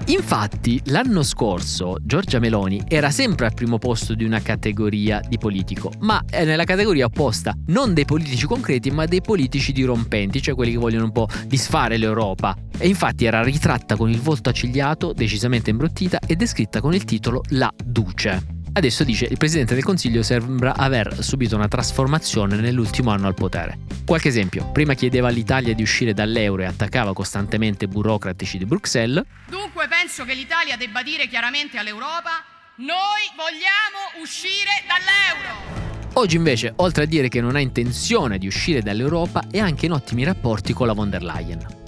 Infatti, 0.07 0.81
l'anno 0.87 1.23
scorso 1.23 1.97
Giorgia 2.03 2.39
Meloni 2.39 2.83
era 2.89 3.11
sempre 3.11 3.47
al 3.47 3.55
primo 3.55 3.79
posto 3.79 4.15
di 4.15 4.25
una 4.25 4.41
categoria 4.41 5.21
di 5.27 5.39
politico, 5.39 5.93
ma 6.01 6.25
è 6.29 6.45
nella 6.45 6.65
categoria 6.65 7.05
opposta, 7.05 7.55
non 7.67 7.95
dei 7.95 8.05
politici 8.05 8.47
concreti, 8.47 8.91
ma 8.91 9.07
dei 9.07 9.21
politici 9.21 9.73
dirompenti, 9.73 10.43
cioè 10.43 10.55
quelli 10.55 10.73
che 10.73 10.79
vogliono 10.79 11.05
un 11.05 11.13
po' 11.13 11.29
disfare 11.47 11.97
l'Europa. 11.97 12.57
E 12.77 12.89
infatti 12.89 13.25
era 13.25 13.43
ritratta 13.43 13.97
con 13.97 14.11
il 14.11 14.21
volto 14.21 14.49
accigliato, 14.49 15.13
decisamente 15.13 15.71
imbruttita 15.71 16.19
e 16.27 16.35
descritta 16.35 16.81
con 16.81 16.95
il 16.95 17.05
titolo 17.05 17.43
La 17.51 17.73
Duce. 17.85 18.60
Adesso 18.73 19.03
dice 19.03 19.27
il 19.29 19.37
Presidente 19.37 19.75
del 19.75 19.83
Consiglio 19.83 20.23
sembra 20.23 20.77
aver 20.77 21.23
subito 21.25 21.57
una 21.57 21.67
trasformazione 21.67 22.57
nell'ultimo 22.57 23.11
anno 23.11 23.27
al 23.27 23.35
potere. 23.35 23.79
Qualche 24.07 24.29
esempio, 24.29 24.71
prima 24.71 24.95
chiedeva 24.95 25.29
all'Italia 25.29 25.75
di 25.75 25.83
uscire 25.83 26.15
dall'euro 26.15 26.63
e 26.63 26.67
attaccava 26.67 27.13
costantemente 27.13 27.89
burocratici 27.89 28.59
di 28.59 28.67
Bruxelles. 28.67 29.25
Dunque 29.49 29.89
penso 29.89 30.25
che 30.25 30.35
l'Italia 30.35 30.77
debba 30.77 31.03
dire 31.03 31.27
chiaramente 31.27 31.79
all'Europa 31.79 32.45
noi 32.77 33.29
vogliamo 33.37 34.23
uscire 34.23 34.71
dall'euro. 34.87 35.89
Oggi 36.15 36.37
invece, 36.37 36.73
oltre 36.77 37.05
a 37.05 37.07
dire 37.07 37.29
che 37.29 37.41
non 37.41 37.57
ha 37.57 37.61
intenzione 37.61 38.39
di 38.39 38.47
uscire 38.47 38.83
dall'Europa, 38.83 39.45
è 39.51 39.59
anche 39.59 39.87
in 39.87 39.93
ottimi 39.93 40.25
rapporti 40.25 40.73
con 40.73 40.87
la 40.87 40.93
von 40.93 41.11
der 41.11 41.23
Leyen. 41.23 41.80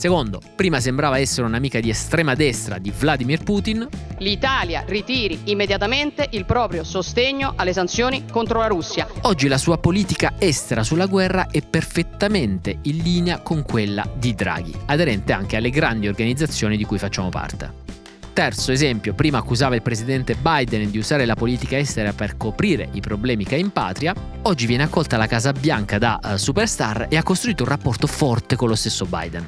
Secondo, 0.00 0.40
prima 0.56 0.80
sembrava 0.80 1.18
essere 1.18 1.46
un'amica 1.46 1.78
di 1.78 1.90
estrema 1.90 2.34
destra 2.34 2.78
di 2.78 2.90
Vladimir 2.90 3.42
Putin. 3.42 3.86
L'Italia 4.20 4.82
ritiri 4.86 5.40
immediatamente 5.44 6.26
il 6.30 6.46
proprio 6.46 6.84
sostegno 6.84 7.52
alle 7.54 7.74
sanzioni 7.74 8.24
contro 8.24 8.60
la 8.60 8.66
Russia. 8.66 9.06
Oggi 9.20 9.46
la 9.46 9.58
sua 9.58 9.76
politica 9.76 10.36
estera 10.38 10.84
sulla 10.84 11.04
guerra 11.04 11.48
è 11.50 11.60
perfettamente 11.60 12.78
in 12.84 12.96
linea 13.02 13.40
con 13.40 13.62
quella 13.62 14.10
di 14.16 14.34
Draghi, 14.34 14.72
aderente 14.86 15.34
anche 15.34 15.56
alle 15.56 15.68
grandi 15.68 16.08
organizzazioni 16.08 16.78
di 16.78 16.86
cui 16.86 16.96
facciamo 16.96 17.28
parte. 17.28 17.88
Terzo 18.32 18.72
esempio, 18.72 19.12
prima 19.12 19.36
accusava 19.36 19.74
il 19.74 19.82
presidente 19.82 20.34
Biden 20.34 20.90
di 20.90 20.96
usare 20.96 21.26
la 21.26 21.34
politica 21.34 21.76
estera 21.76 22.14
per 22.14 22.38
coprire 22.38 22.88
i 22.92 23.00
problemi 23.00 23.44
che 23.44 23.56
ha 23.56 23.58
in 23.58 23.70
patria, 23.70 24.14
oggi 24.42 24.64
viene 24.64 24.84
accolta 24.84 25.16
alla 25.16 25.26
Casa 25.26 25.52
Bianca 25.52 25.98
da 25.98 26.18
uh, 26.22 26.36
superstar 26.36 27.08
e 27.10 27.18
ha 27.18 27.22
costruito 27.22 27.64
un 27.64 27.68
rapporto 27.68 28.06
forte 28.06 28.56
con 28.56 28.68
lo 28.68 28.76
stesso 28.76 29.04
Biden. 29.04 29.44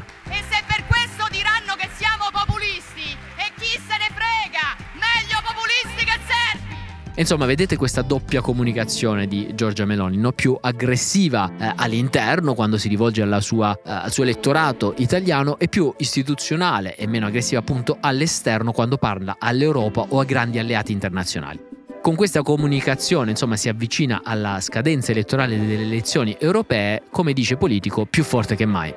Insomma, 7.23 7.47
vedete 7.47 7.77
questa 7.77 8.03
doppia 8.03 8.41
comunicazione 8.41 9.29
di 9.29 9.53
Giorgia 9.55 9.85
Meloni, 9.85 10.17
no 10.17 10.33
più 10.33 10.59
aggressiva 10.61 11.53
eh, 11.57 11.73
all'interno 11.77 12.53
quando 12.55 12.77
si 12.79 12.89
rivolge 12.89 13.25
sua, 13.41 13.73
eh, 13.77 13.81
al 13.85 14.11
suo 14.11 14.25
elettorato 14.25 14.93
italiano 14.97 15.57
e 15.61 15.69
più 15.69 15.95
istituzionale 15.99 16.97
e 16.97 17.07
meno 17.07 17.27
aggressiva 17.27 17.61
appunto 17.61 17.99
all'esterno 18.01 18.73
quando 18.73 18.97
parla 18.97 19.37
all'Europa 19.39 20.05
o 20.09 20.19
a 20.19 20.25
grandi 20.25 20.59
alleati 20.59 20.91
internazionali. 20.91 21.61
Con 22.03 22.17
questa 22.17 22.43
comunicazione, 22.43 23.31
insomma, 23.31 23.55
si 23.55 23.69
avvicina 23.69 24.23
alla 24.25 24.59
scadenza 24.61 25.13
elettorale 25.13 25.57
delle 25.57 25.85
elezioni 25.85 26.37
europee, 26.41 27.03
come 27.09 27.33
dice 27.33 27.57
politico, 27.57 28.05
più 28.05 28.25
forte 28.25 28.57
che 28.57 28.67
mai. 28.67 28.93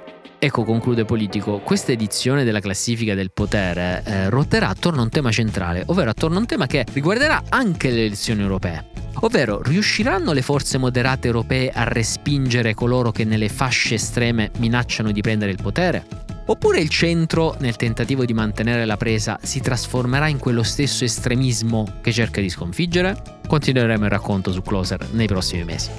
Ecco, 0.46 0.64
conclude 0.64 1.06
Politico, 1.06 1.58
questa 1.58 1.92
edizione 1.92 2.44
della 2.44 2.60
classifica 2.60 3.16
del 3.16 3.32
potere 3.32 4.04
eh, 4.06 4.30
ruoterà 4.30 4.68
attorno 4.68 5.00
a 5.00 5.04
un 5.04 5.10
tema 5.10 5.32
centrale, 5.32 5.82
ovvero 5.88 6.12
attorno 6.12 6.38
a 6.38 6.40
un 6.42 6.46
tema 6.46 6.68
che 6.68 6.86
riguarderà 6.94 7.46
anche 7.50 7.90
le 7.90 8.06
elezioni 8.06 8.44
europee. 8.44 8.90
Ovvero, 9.22 9.60
riusciranno 9.64 10.34
le 10.34 10.44
forze 10.44 10.78
moderate 10.78 11.26
europee 11.26 11.72
a 11.72 11.86
respingere 11.86 12.76
coloro 12.76 13.12
che 13.12 13.24
nelle 13.24 13.50
fasce 13.50 13.96
estreme 13.96 14.52
minacciano 14.60 15.10
di 15.10 15.22
prendere 15.22 15.50
il 15.50 15.58
potere? 15.60 16.06
Oppure 16.46 16.80
il 16.80 16.90
centro, 16.90 17.56
nel 17.58 17.76
tentativo 17.76 18.24
di 18.24 18.34
mantenere 18.34 18.86
la 18.86 18.98
presa, 18.98 19.40
si 19.42 19.62
trasformerà 19.62 20.28
in 20.28 20.38
quello 20.38 20.62
stesso 20.62 21.04
estremismo 21.04 21.92
che 22.02 22.12
cerca 22.12 22.40
di 22.40 22.50
sconfiggere? 22.50 23.20
Continueremo 23.48 24.04
il 24.04 24.12
racconto 24.12 24.52
su 24.52 24.62
Closer 24.62 25.08
nei 25.10 25.26
prossimi 25.26 25.64
mesi. 25.64 25.90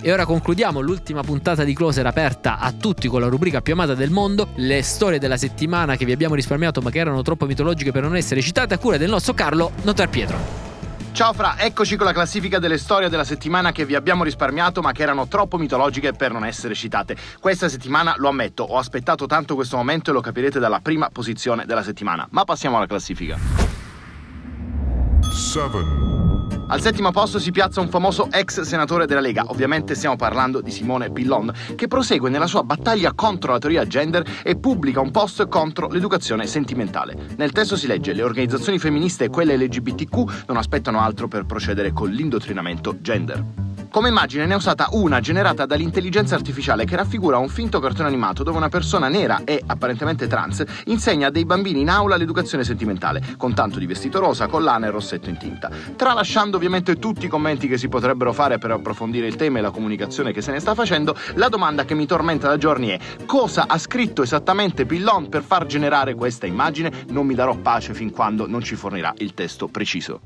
E 0.00 0.12
ora 0.12 0.24
concludiamo 0.24 0.80
l'ultima 0.80 1.22
puntata 1.22 1.64
di 1.64 1.74
Closer 1.74 2.06
aperta 2.06 2.58
a 2.58 2.72
tutti 2.72 3.08
con 3.08 3.20
la 3.20 3.26
rubrica 3.26 3.60
più 3.60 3.72
amata 3.72 3.94
del 3.94 4.10
mondo, 4.10 4.50
le 4.54 4.82
storie 4.82 5.18
della 5.18 5.36
settimana 5.36 5.96
che 5.96 6.04
vi 6.04 6.12
abbiamo 6.12 6.36
risparmiato 6.36 6.80
ma 6.80 6.90
che 6.90 7.00
erano 7.00 7.22
troppo 7.22 7.46
mitologiche 7.46 7.90
per 7.90 8.02
non 8.02 8.14
essere 8.14 8.40
citate 8.40 8.74
a 8.74 8.78
cura 8.78 8.96
del 8.96 9.10
nostro 9.10 9.34
Carlo 9.34 9.72
Notar 9.82 10.08
Pietro. 10.08 10.66
Ciao 11.10 11.32
Fra, 11.32 11.58
eccoci 11.58 11.96
con 11.96 12.06
la 12.06 12.12
classifica 12.12 12.60
delle 12.60 12.78
storie 12.78 13.08
della 13.08 13.24
settimana 13.24 13.72
che 13.72 13.84
vi 13.84 13.96
abbiamo 13.96 14.22
risparmiato 14.22 14.80
ma 14.82 14.92
che 14.92 15.02
erano 15.02 15.26
troppo 15.26 15.58
mitologiche 15.58 16.12
per 16.12 16.30
non 16.30 16.44
essere 16.44 16.74
citate. 16.74 17.16
Questa 17.40 17.68
settimana, 17.68 18.14
lo 18.18 18.28
ammetto, 18.28 18.62
ho 18.62 18.78
aspettato 18.78 19.26
tanto 19.26 19.56
questo 19.56 19.76
momento 19.76 20.10
e 20.10 20.12
lo 20.12 20.20
capirete 20.20 20.60
dalla 20.60 20.78
prima 20.78 21.10
posizione 21.10 21.66
della 21.66 21.82
settimana. 21.82 22.24
Ma 22.30 22.44
passiamo 22.44 22.76
alla 22.76 22.86
classifica. 22.86 23.36
7 25.22 26.07
al 26.70 26.82
settimo 26.82 27.10
posto 27.10 27.38
si 27.38 27.50
piazza 27.50 27.80
un 27.80 27.88
famoso 27.88 28.28
ex 28.30 28.60
senatore 28.60 29.06
della 29.06 29.20
Lega, 29.20 29.44
ovviamente 29.48 29.94
stiamo 29.94 30.16
parlando 30.16 30.60
di 30.60 30.70
Simone 30.70 31.10
Pillon, 31.10 31.50
che 31.74 31.88
prosegue 31.88 32.28
nella 32.28 32.46
sua 32.46 32.62
battaglia 32.62 33.14
contro 33.14 33.52
la 33.52 33.58
teoria 33.58 33.86
gender 33.86 34.22
e 34.42 34.56
pubblica 34.56 35.00
un 35.00 35.10
post 35.10 35.48
contro 35.48 35.88
l'educazione 35.88 36.46
sentimentale. 36.46 37.16
Nel 37.36 37.52
testo 37.52 37.74
si 37.74 37.86
legge 37.86 38.12
le 38.12 38.22
organizzazioni 38.22 38.78
femministe 38.78 39.24
e 39.24 39.28
quelle 39.30 39.56
LGBTQ 39.56 40.44
non 40.46 40.58
aspettano 40.58 41.00
altro 41.00 41.26
per 41.26 41.46
procedere 41.46 41.92
con 41.92 42.10
l'indottrinamento 42.10 43.00
gender. 43.00 43.68
Come 43.90 44.10
immagine 44.10 44.44
ne 44.44 44.52
è 44.52 44.56
usata 44.56 44.88
una 44.92 45.18
generata 45.18 45.64
dall'intelligenza 45.64 46.34
artificiale 46.34 46.84
che 46.84 46.94
raffigura 46.94 47.38
un 47.38 47.48
finto 47.48 47.80
cartone 47.80 48.08
animato 48.08 48.42
dove 48.42 48.58
una 48.58 48.68
persona 48.68 49.08
nera 49.08 49.40
e 49.44 49.62
apparentemente 49.64 50.26
trans 50.26 50.62
insegna 50.84 51.28
a 51.28 51.30
dei 51.30 51.46
bambini 51.46 51.80
in 51.80 51.88
aula 51.88 52.16
l'educazione 52.16 52.64
sentimentale, 52.64 53.22
con 53.38 53.54
tanto 53.54 53.78
di 53.78 53.86
vestito 53.86 54.20
rosa, 54.20 54.46
collana 54.46 54.86
e 54.86 54.90
rossetto 54.90 55.30
in 55.30 55.38
tinta. 55.38 55.70
Tralasciando 55.96 56.57
ovviamente 56.58 56.96
tutti 56.96 57.26
i 57.26 57.28
commenti 57.28 57.68
che 57.68 57.78
si 57.78 57.88
potrebbero 57.88 58.32
fare 58.32 58.58
per 58.58 58.72
approfondire 58.72 59.28
il 59.28 59.36
tema 59.36 59.58
e 59.58 59.62
la 59.62 59.70
comunicazione 59.70 60.32
che 60.32 60.42
se 60.42 60.50
ne 60.50 60.58
sta 60.58 60.74
facendo, 60.74 61.16
la 61.34 61.48
domanda 61.48 61.84
che 61.84 61.94
mi 61.94 62.04
tormenta 62.04 62.48
da 62.48 62.58
giorni 62.58 62.88
è 62.88 62.98
cosa 63.26 63.66
ha 63.68 63.78
scritto 63.78 64.22
esattamente 64.22 64.84
Pillon 64.84 65.28
per 65.28 65.42
far 65.42 65.66
generare 65.66 66.14
questa 66.14 66.46
immagine? 66.46 66.92
Non 67.10 67.26
mi 67.26 67.34
darò 67.34 67.56
pace 67.56 67.94
fin 67.94 68.10
quando 68.10 68.48
non 68.48 68.62
ci 68.62 68.74
fornirà 68.74 69.14
il 69.18 69.34
testo 69.34 69.68
preciso. 69.68 70.20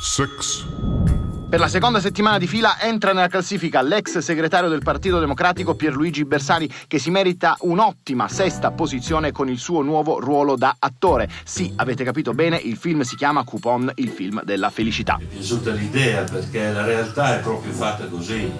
6 0.00 1.03
per 1.48 1.58
la 1.60 1.68
seconda 1.68 2.00
settimana 2.00 2.38
di 2.38 2.46
fila 2.46 2.80
entra 2.80 3.12
nella 3.12 3.28
classifica 3.28 3.82
l'ex 3.82 4.18
segretario 4.18 4.68
del 4.68 4.82
Partito 4.82 5.18
Democratico 5.20 5.74
Pierluigi 5.74 6.24
Bersani 6.24 6.68
che 6.86 6.98
si 6.98 7.10
merita 7.10 7.56
un'ottima 7.60 8.28
sesta 8.28 8.70
posizione 8.72 9.30
con 9.30 9.48
il 9.48 9.58
suo 9.58 9.82
nuovo 9.82 10.18
ruolo 10.18 10.56
da 10.56 10.76
attore. 10.78 11.28
Sì, 11.44 11.72
avete 11.76 12.04
capito 12.04 12.32
bene, 12.32 12.56
il 12.56 12.76
film 12.76 13.02
si 13.02 13.16
chiama 13.16 13.44
Coupon, 13.44 13.92
il 13.96 14.08
film 14.08 14.42
della 14.44 14.70
felicità. 14.70 15.16
Mi 15.18 15.24
è 15.24 15.28
piaciuta 15.28 15.70
l'idea 15.72 16.22
perché 16.24 16.72
la 16.72 16.84
realtà 16.84 17.38
è 17.38 17.40
proprio 17.40 17.72
fatta 17.72 18.06
così. 18.06 18.50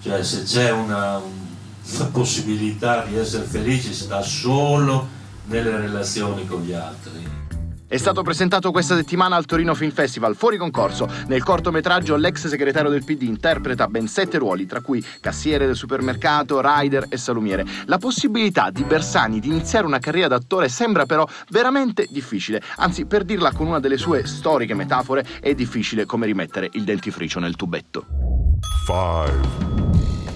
Cioè 0.00 0.22
se 0.22 0.42
c'è 0.44 0.70
una, 0.70 1.20
una 1.20 2.04
possibilità 2.06 3.04
di 3.04 3.16
essere 3.16 3.44
felici 3.44 3.92
sta 3.92 4.22
solo 4.22 5.08
nelle 5.46 5.76
relazioni 5.76 6.46
con 6.46 6.62
gli 6.62 6.72
altri. 6.72 7.47
È 7.90 7.96
stato 7.96 8.20
presentato 8.20 8.70
questa 8.70 8.94
settimana 8.96 9.34
al 9.34 9.46
Torino 9.46 9.74
Film 9.74 9.92
Festival, 9.92 10.36
fuori 10.36 10.58
concorso. 10.58 11.08
Nel 11.26 11.42
cortometraggio 11.42 12.16
l'ex 12.16 12.46
segretario 12.46 12.90
del 12.90 13.02
PD 13.02 13.22
interpreta 13.22 13.86
ben 13.86 14.06
sette 14.06 14.36
ruoli, 14.36 14.66
tra 14.66 14.82
cui 14.82 15.02
cassiere 15.20 15.64
del 15.64 15.74
supermercato, 15.74 16.60
rider 16.60 17.06
e 17.08 17.16
salumiere. 17.16 17.64
La 17.86 17.96
possibilità 17.96 18.68
di 18.68 18.84
Bersani 18.84 19.40
di 19.40 19.48
iniziare 19.48 19.86
una 19.86 20.00
carriera 20.00 20.28
d'attore 20.28 20.68
sembra 20.68 21.06
però 21.06 21.26
veramente 21.48 22.06
difficile. 22.10 22.60
Anzi, 22.76 23.06
per 23.06 23.24
dirla 23.24 23.52
con 23.52 23.66
una 23.66 23.80
delle 23.80 23.96
sue 23.96 24.26
storiche 24.26 24.74
metafore, 24.74 25.26
è 25.40 25.54
difficile 25.54 26.04
come 26.04 26.26
rimettere 26.26 26.68
il 26.72 26.84
dentifricio 26.84 27.40
nel 27.40 27.56
tubetto. 27.56 28.04
5 28.84 29.87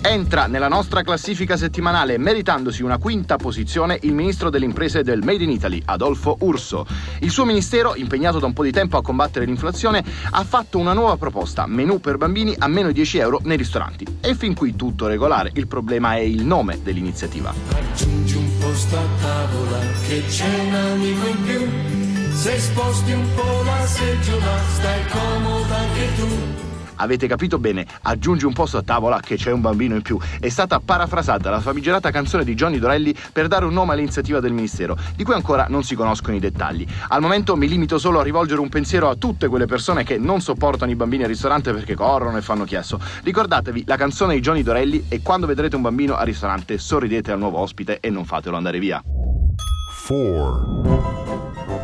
Entra 0.04 0.46
nella 0.46 0.66
nostra 0.66 1.02
classifica 1.02 1.56
settimanale 1.56 2.18
meritandosi 2.18 2.82
una 2.82 2.98
quinta 2.98 3.36
posizione 3.36 3.98
il 4.02 4.12
ministro 4.12 4.50
delle 4.50 4.64
imprese 4.64 5.04
del 5.04 5.22
Made 5.22 5.44
in 5.44 5.50
Italy, 5.50 5.80
Adolfo 5.84 6.36
Urso. 6.40 6.84
Il 7.20 7.30
suo 7.30 7.44
ministero, 7.44 7.94
impegnato 7.94 8.40
da 8.40 8.46
un 8.46 8.52
po' 8.52 8.64
di 8.64 8.72
tempo 8.72 8.96
a 8.96 9.02
combattere 9.02 9.44
l'inflazione, 9.44 10.04
ha 10.32 10.42
fatto 10.42 10.78
una 10.78 10.92
nuova 10.92 11.16
proposta, 11.16 11.66
menù 11.66 12.00
per 12.00 12.16
bambini 12.16 12.52
a 12.58 12.66
meno 12.66 12.90
10 12.90 13.18
euro 13.18 13.40
nei 13.44 13.56
ristoranti. 13.56 14.04
E 14.20 14.34
fin 14.34 14.54
qui 14.54 14.74
tutto 14.74 15.06
regolare, 15.06 15.52
il 15.54 15.68
problema 15.68 16.16
è 16.16 16.20
il 16.20 16.44
nome 16.44 16.80
dell'iniziativa. 16.82 17.54
Aggiungi 17.70 18.36
un 18.36 18.58
posto 18.58 18.96
a 18.96 19.06
tavola 19.20 19.78
che 20.08 20.24
c'è 20.26 20.58
un 20.66 20.74
amico 20.74 21.26
in 21.28 21.42
più. 21.44 22.32
Se 22.34 22.58
sposti 22.58 23.12
un 23.12 23.26
po' 23.36 23.62
la 23.64 23.86
seggiola, 23.86 24.58
stai 24.74 25.06
comoda 25.06 25.76
anche 25.76 26.08
tu. 26.16 26.71
Avete 27.02 27.26
capito 27.26 27.58
bene, 27.58 27.84
aggiungi 28.02 28.44
un 28.44 28.52
posto 28.52 28.76
a 28.78 28.82
tavola 28.82 29.18
che 29.18 29.34
c'è 29.34 29.50
un 29.50 29.60
bambino 29.60 29.96
in 29.96 30.02
più. 30.02 30.16
È 30.38 30.48
stata 30.48 30.78
parafrasata 30.78 31.50
la 31.50 31.58
famigerata 31.58 32.12
canzone 32.12 32.44
di 32.44 32.54
Johnny 32.54 32.78
Dorelli 32.78 33.12
per 33.32 33.48
dare 33.48 33.64
un 33.64 33.72
nome 33.72 33.94
all'iniziativa 33.94 34.38
del 34.38 34.52
Ministero, 34.52 34.96
di 35.16 35.24
cui 35.24 35.34
ancora 35.34 35.66
non 35.68 35.82
si 35.82 35.96
conoscono 35.96 36.36
i 36.36 36.38
dettagli. 36.38 36.86
Al 37.08 37.20
momento 37.20 37.56
mi 37.56 37.66
limito 37.66 37.98
solo 37.98 38.20
a 38.20 38.22
rivolgere 38.22 38.60
un 38.60 38.68
pensiero 38.68 39.08
a 39.08 39.16
tutte 39.16 39.48
quelle 39.48 39.66
persone 39.66 40.04
che 40.04 40.16
non 40.16 40.40
sopportano 40.40 40.92
i 40.92 40.94
bambini 40.94 41.24
al 41.24 41.28
ristorante 41.28 41.72
perché 41.72 41.96
corrono 41.96 42.36
e 42.36 42.42
fanno 42.42 42.62
chiasso. 42.62 43.00
Ricordatevi 43.24 43.82
la 43.84 43.96
canzone 43.96 44.34
di 44.34 44.40
Johnny 44.40 44.62
Dorelli 44.62 45.06
e 45.08 45.22
quando 45.22 45.48
vedrete 45.48 45.74
un 45.74 45.82
bambino 45.82 46.14
al 46.14 46.26
ristorante 46.26 46.78
sorridete 46.78 47.32
al 47.32 47.38
nuovo 47.40 47.58
ospite 47.58 47.98
e 47.98 48.10
non 48.10 48.24
fatelo 48.24 48.56
andare 48.56 48.78
via. 48.78 49.02
4. 50.06 51.21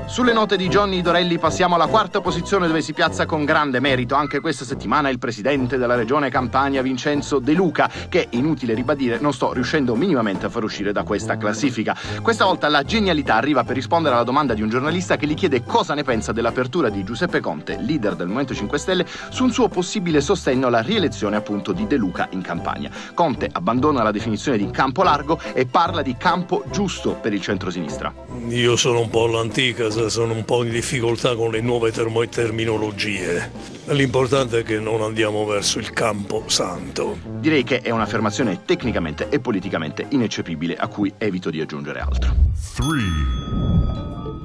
Sulle 0.08 0.32
note 0.32 0.56
di 0.56 0.68
Johnny 0.68 1.02
Dorelli 1.02 1.36
passiamo 1.38 1.74
alla 1.74 1.86
quarta 1.86 2.22
posizione 2.22 2.66
dove 2.66 2.80
si 2.80 2.94
piazza 2.94 3.26
con 3.26 3.44
grande 3.44 3.78
merito 3.78 4.14
anche 4.14 4.40
questa 4.40 4.64
settimana 4.64 5.10
il 5.10 5.18
presidente 5.18 5.76
della 5.76 5.96
regione 5.96 6.30
Campania 6.30 6.80
Vincenzo 6.80 7.38
De 7.38 7.52
Luca 7.52 7.90
che, 8.08 8.26
inutile 8.30 8.72
ribadire, 8.72 9.18
non 9.20 9.34
sto 9.34 9.52
riuscendo 9.52 9.94
minimamente 9.94 10.46
a 10.46 10.48
far 10.48 10.64
uscire 10.64 10.92
da 10.92 11.02
questa 11.02 11.36
classifica. 11.36 11.94
Questa 12.22 12.46
volta 12.46 12.68
la 12.68 12.84
genialità 12.84 13.34
arriva 13.34 13.64
per 13.64 13.74
rispondere 13.76 14.14
alla 14.14 14.24
domanda 14.24 14.54
di 14.54 14.62
un 14.62 14.70
giornalista 14.70 15.16
che 15.16 15.26
gli 15.26 15.34
chiede 15.34 15.62
cosa 15.62 15.92
ne 15.92 16.04
pensa 16.04 16.32
dell'apertura 16.32 16.88
di 16.88 17.04
Giuseppe 17.04 17.40
Conte, 17.40 17.76
leader 17.78 18.14
del 18.14 18.26
Movimento 18.26 18.54
5 18.54 18.78
Stelle, 18.78 19.06
su 19.28 19.44
un 19.44 19.52
suo 19.52 19.68
possibile 19.68 20.22
sostegno 20.22 20.68
alla 20.68 20.80
rielezione 20.80 21.36
appunto 21.36 21.72
di 21.72 21.86
De 21.86 21.96
Luca 21.96 22.28
in 22.30 22.40
Campania. 22.40 22.90
Conte 23.12 23.46
abbandona 23.52 24.02
la 24.02 24.10
definizione 24.10 24.56
di 24.56 24.70
campo 24.70 25.02
largo 25.02 25.38
e 25.52 25.66
parla 25.66 26.00
di 26.00 26.16
campo 26.16 26.64
giusto 26.70 27.12
per 27.12 27.34
il 27.34 27.42
centrosinistra. 27.42 28.12
Io 28.48 28.74
sono 28.76 29.00
un 29.00 29.10
po' 29.10 29.24
all'antica, 29.24 29.90
sono 30.06 30.32
un 30.32 30.44
po' 30.44 30.62
in 30.62 30.70
difficoltà 30.70 31.34
con 31.34 31.50
le 31.50 31.60
nuove 31.60 31.90
termo- 31.90 32.26
terminologie. 32.28 33.50
L'importante 33.86 34.60
è 34.60 34.62
che 34.62 34.78
non 34.78 35.02
andiamo 35.02 35.44
verso 35.44 35.78
il 35.78 35.90
campo 35.90 36.44
santo. 36.46 37.18
Direi 37.40 37.64
che 37.64 37.80
è 37.80 37.90
un'affermazione 37.90 38.62
tecnicamente 38.64 39.28
e 39.28 39.40
politicamente 39.40 40.06
ineccepibile 40.10 40.76
a 40.76 40.86
cui 40.86 41.12
evito 41.18 41.50
di 41.50 41.60
aggiungere 41.60 42.00
altro. 42.00 42.34
3. 42.76 43.77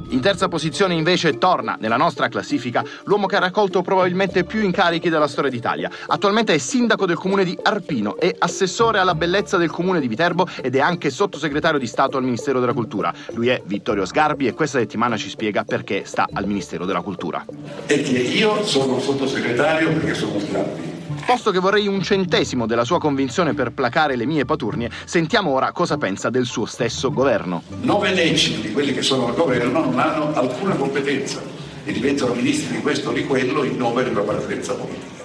In 0.10 0.22
terza 0.22 0.48
posizione 0.48 0.94
invece 0.94 1.38
torna 1.38 1.78
nella 1.80 1.98
nostra 1.98 2.28
classifica 2.28 2.84
l'uomo 3.06 3.26
che 3.26 3.36
ha 3.36 3.40
raccolto 3.40 3.82
probabilmente 3.82 4.44
più 4.44 4.62
incarichi 4.62 5.10
della 5.10 5.28
storia 5.28 5.50
d'Italia. 5.50 5.90
Attualmente 6.08 6.54
è 6.54 6.58
sindaco 6.58 7.06
del 7.06 7.16
comune 7.16 7.44
di 7.44 7.58
Arpino, 7.62 8.18
è 8.18 8.34
assessore 8.38 9.00
alla 9.00 9.16
bellezza 9.16 9.58
del 9.58 9.72
comune 9.72 10.00
di 10.00 10.08
Viterbo 10.08 10.48
ed 10.62 10.76
è 10.76 10.80
anche 10.80 11.10
sottosegretario 11.10 11.80
di 11.80 11.88
Stato 11.88 12.18
al 12.18 12.24
Ministero 12.24 12.60
della 12.60 12.74
Cultura. 12.74 13.14
Lui 13.32 13.48
è 13.48 13.62
Vittorio 13.66 14.06
Sgarbi 14.06 14.48
e 14.48 14.54
questa 14.54 14.80
settimana 14.80 15.18
ci 15.18 15.30
spiega 15.30 15.64
perché 15.64 16.04
sta 16.06 16.28
al 16.32 16.46
Ministero 16.46 16.86
della 16.86 17.02
Cultura. 17.02 17.44
Perché 17.86 18.18
io 18.18 18.64
sono 18.64 19.00
sottosegretario 19.00 19.92
perché 19.94 20.14
sono 20.14 20.40
Sgarbi. 20.40 20.93
Posto 21.26 21.52
che 21.52 21.60
vorrei 21.60 21.88
un 21.88 22.02
centesimo 22.02 22.66
della 22.66 22.84
sua 22.84 23.00
convinzione 23.00 23.54
per 23.54 23.72
placare 23.72 24.16
le 24.16 24.26
mie 24.26 24.46
paturnie, 24.46 24.90
sentiamo 25.06 25.52
ora 25.52 25.72
cosa 25.72 25.98
pensa 25.98 26.30
del 26.30 26.46
suo 26.46 26.66
stesso 26.66 27.12
governo. 27.12 27.64
Nove 27.82 28.14
decimi 28.14 28.62
di 28.62 28.72
quelli 28.72 28.94
che 28.94 29.02
sono 29.02 29.28
al 29.28 29.36
governo 29.36 29.84
non 29.84 30.00
hanno 30.00 30.34
alcuna 30.34 30.76
competenza 30.76 31.42
e 31.86 31.92
diventano 31.92 32.34
ministri 32.34 32.76
di 32.76 32.82
questo 32.82 33.10
o 33.10 33.14
di 33.14 33.26
quello 33.26 33.64
in 33.64 33.78
nome 33.78 34.04
della 34.04 34.22
preferenza 34.22 34.74
politica. 34.74 35.22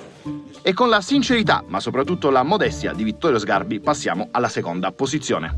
E 0.62 0.72
con 0.74 0.88
la 0.88 1.00
sincerità, 1.00 1.64
ma 1.66 1.80
soprattutto 1.80 2.30
la 2.30 2.42
modestia 2.42 2.92
di 2.92 3.04
Vittorio 3.04 3.38
Sgarbi, 3.38 3.80
passiamo 3.80 4.28
alla 4.32 4.48
seconda 4.48 4.92
posizione. 4.92 5.54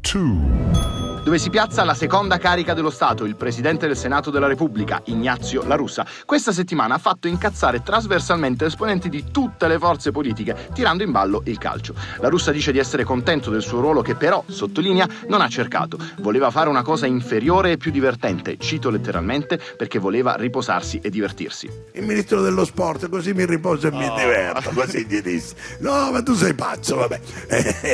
2. 0.00 0.89
Dove 1.22 1.38
si 1.38 1.50
piazza 1.50 1.84
la 1.84 1.94
seconda 1.94 2.38
carica 2.38 2.74
dello 2.74 2.90
Stato, 2.90 3.24
il 3.24 3.36
Presidente 3.36 3.86
del 3.86 3.96
Senato 3.96 4.30
della 4.30 4.46
Repubblica, 4.46 5.02
Ignazio 5.06 5.64
La 5.66 5.74
Russa. 5.74 6.06
Questa 6.24 6.52
settimana 6.52 6.94
ha 6.94 6.98
fatto 6.98 7.28
incazzare 7.28 7.82
trasversalmente 7.82 8.64
esponenti 8.64 9.08
di 9.08 9.26
tutte 9.30 9.68
le 9.68 9.78
forze 9.78 10.10
politiche, 10.10 10.68
tirando 10.72 11.02
in 11.02 11.10
ballo 11.10 11.42
il 11.44 11.58
calcio. 11.58 11.94
La 12.18 12.28
Russa 12.28 12.52
dice 12.52 12.72
di 12.72 12.78
essere 12.78 13.04
contento 13.04 13.50
del 13.50 13.62
suo 13.62 13.80
ruolo 13.80 14.02
che 14.02 14.14
però, 14.14 14.42
sottolinea, 14.46 15.08
non 15.28 15.40
ha 15.40 15.48
cercato. 15.48 15.98
Voleva 16.20 16.50
fare 16.50 16.68
una 16.68 16.82
cosa 16.82 17.06
inferiore 17.06 17.72
e 17.72 17.76
più 17.76 17.90
divertente, 17.90 18.56
cito 18.58 18.90
letteralmente, 18.90 19.60
perché 19.76 19.98
voleva 19.98 20.36
riposarsi 20.36 20.98
e 21.02 21.10
divertirsi. 21.10 21.68
Il 21.92 22.04
ministro 22.04 22.40
dello 22.40 22.64
sport, 22.64 23.08
così 23.08 23.32
mi 23.32 23.44
riposo 23.44 23.88
e 23.88 23.92
mi 23.92 24.10
diverto, 24.16 24.70
così 24.70 25.06
gli 25.06 25.20
disse. 25.20 25.54
No, 25.80 26.10
ma 26.10 26.22
tu 26.22 26.34
sei 26.34 26.54
pazzo, 26.54 26.96
vabbè. 26.96 27.20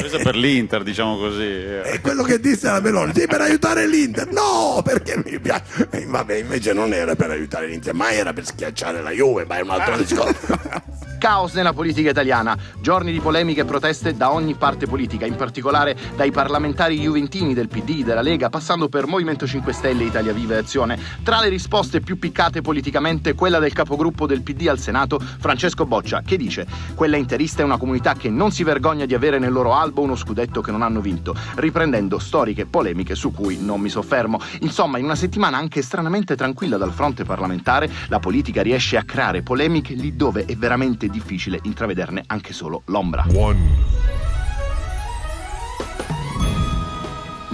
Questo 0.00 0.18
per 0.22 0.36
l'Inter, 0.36 0.82
diciamo 0.82 1.16
così. 1.16 1.44
È 1.44 2.00
quello 2.00 2.22
che 2.22 2.38
disse 2.40 2.66
la 2.66 2.80
Meloni, 2.80 3.12
sì, 3.16 3.26
per 3.26 3.40
aiutare 3.40 3.86
l'Inter. 3.86 4.30
No, 4.30 4.82
perché 4.84 5.22
mi 5.24 5.38
piace. 5.40 5.88
E 5.90 6.04
vabbè, 6.06 6.34
invece 6.34 6.72
non 6.74 6.92
era 6.92 7.14
per 7.16 7.30
aiutare 7.30 7.66
l'Inter, 7.66 7.94
ma 7.94 8.10
era 8.10 8.34
per 8.34 8.44
schiacciare 8.44 9.00
la 9.00 9.10
Juve, 9.10 9.46
ma 9.46 9.56
è 9.56 9.62
un 9.62 9.70
altro 9.70 9.96
discorso. 9.96 10.84
Caos 11.18 11.54
nella 11.54 11.72
politica 11.72 12.10
italiana, 12.10 12.56
giorni 12.80 13.12
di 13.12 13.20
polemiche 13.20 13.62
e 13.62 13.64
proteste 13.64 14.16
da 14.16 14.32
ogni 14.32 14.54
parte 14.54 14.86
politica, 14.86 15.26
in 15.26 15.34
particolare 15.36 15.96
dai 16.14 16.30
parlamentari 16.30 17.00
juventini 17.00 17.54
del 17.54 17.68
PD, 17.68 18.04
della 18.04 18.22
Lega, 18.22 18.48
passando 18.48 18.88
per 18.88 19.06
Movimento 19.06 19.46
5 19.46 19.72
Stelle, 19.72 20.04
Italia 20.04 20.32
Viva 20.32 20.54
e 20.54 20.58
Azione. 20.58 20.98
Tra 21.22 21.40
le 21.40 21.48
risposte 21.48 22.00
più 22.00 22.18
piccate 22.18 22.60
politicamente, 22.60 23.34
quella 23.34 23.58
del 23.58 23.72
capogruppo 23.72 24.26
del 24.26 24.42
PD 24.42 24.68
al 24.68 24.78
Senato, 24.78 25.18
Francesco 25.18 25.86
Boccia, 25.86 26.22
che 26.22 26.36
dice: 26.36 26.66
Quella 26.94 27.16
interista 27.16 27.62
è 27.62 27.64
una 27.64 27.78
comunità 27.78 28.14
che 28.14 28.28
non 28.28 28.52
si 28.52 28.62
vergogna 28.62 29.06
di 29.06 29.14
avere 29.14 29.38
nel 29.38 29.52
loro 29.52 29.74
albo 29.74 30.02
uno 30.02 30.16
scudetto 30.16 30.60
che 30.60 30.70
non 30.70 30.82
hanno 30.82 31.00
vinto, 31.00 31.34
riprendendo 31.56 32.18
storiche 32.18 32.66
polemiche 32.66 33.14
su 33.14 33.32
cui 33.32 33.58
non 33.58 33.80
mi 33.80 33.88
soffermo. 33.88 34.40
Insomma, 34.60 34.98
in 34.98 35.04
una 35.04 35.14
settimana 35.14 35.56
anche 35.56 35.82
stranamente 35.82 36.36
tranquilla 36.36 36.76
dal 36.76 36.92
fronte 36.92 37.24
parlamentare, 37.24 37.90
la 38.08 38.18
politica 38.18 38.62
riesce 38.62 38.96
a 38.96 39.04
creare 39.04 39.42
polemiche 39.42 39.94
lì 39.94 40.14
dove 40.14 40.44
è 40.44 40.54
veramente 40.56 41.05
difficile 41.08 41.60
intravederne 41.62 42.24
anche 42.26 42.52
solo 42.52 42.82
l'ombra. 42.86 43.24
1. 43.28 44.06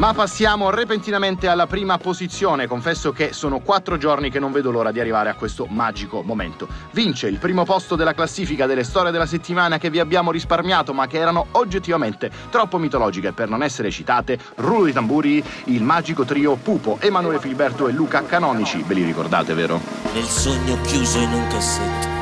Ma 0.03 0.15
passiamo 0.15 0.71
repentinamente 0.71 1.47
alla 1.47 1.69
prima 1.69 1.97
posizione. 1.97 2.67
Confesso 2.67 3.13
che 3.13 3.33
sono 3.33 3.61
quattro 3.61 3.99
giorni 3.99 4.31
che 4.31 4.41
non 4.41 4.51
vedo 4.51 4.73
l'ora 4.73 4.91
di 4.91 4.99
arrivare 4.99 5.29
a 5.29 5.35
questo 5.35 5.67
magico 5.67 6.23
momento. 6.23 6.67
Vince 6.91 7.29
il 7.29 7.39
primo 7.39 7.65
posto 7.65 7.95
della 7.95 8.13
classifica 8.13 8.67
delle 8.67 8.83
storie 8.83 9.13
della 9.13 9.27
settimana 9.27 9.79
che 9.79 9.91
vi 9.91 10.01
abbiamo 10.01 10.33
risparmiato, 10.33 10.93
ma 10.93 11.07
che 11.07 11.19
erano 11.19 11.47
oggettivamente 11.53 12.33
troppo 12.51 12.79
mitologiche 12.79 13.33
per 13.33 13.49
non 13.49 13.63
essere 13.63 13.93
citate. 13.93 14.41
Rullo 14.57 14.87
di 14.87 14.93
tamburi, 14.93 15.45
il 15.67 15.83
magico 15.85 16.25
trio 16.25 16.57
Pupo, 16.57 16.97
Emanuele 16.99 17.39
Filiberto 17.39 17.87
e 17.87 17.93
Luca 17.93 18.25
Canonici. 18.25 18.83
Ve 18.83 18.95
li 18.95 19.05
ricordate, 19.05 19.55
vero? 19.55 19.81
Nel 20.15 20.25
sogno 20.25 20.81
chiuso 20.81 21.19
in 21.19 21.33
un 21.33 21.47
cassetto 21.49 22.22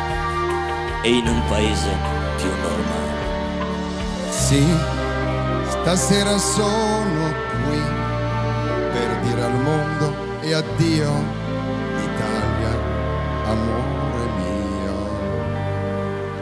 e 1.02 1.10
in 1.10 1.26
un 1.26 1.42
paese 1.48 1.96
più 2.36 2.50
normale. 2.62 3.08
Sì, 4.30 4.64
stasera 5.68 6.36
sono 6.38 7.32
qui 7.64 7.80
per 8.92 9.20
dire 9.22 9.42
al 9.42 9.54
mondo 9.62 10.14
e 10.40 10.52
addio 10.52 11.10
Italia, 11.96 12.72
amore 13.46 14.24
mio. 14.36 14.69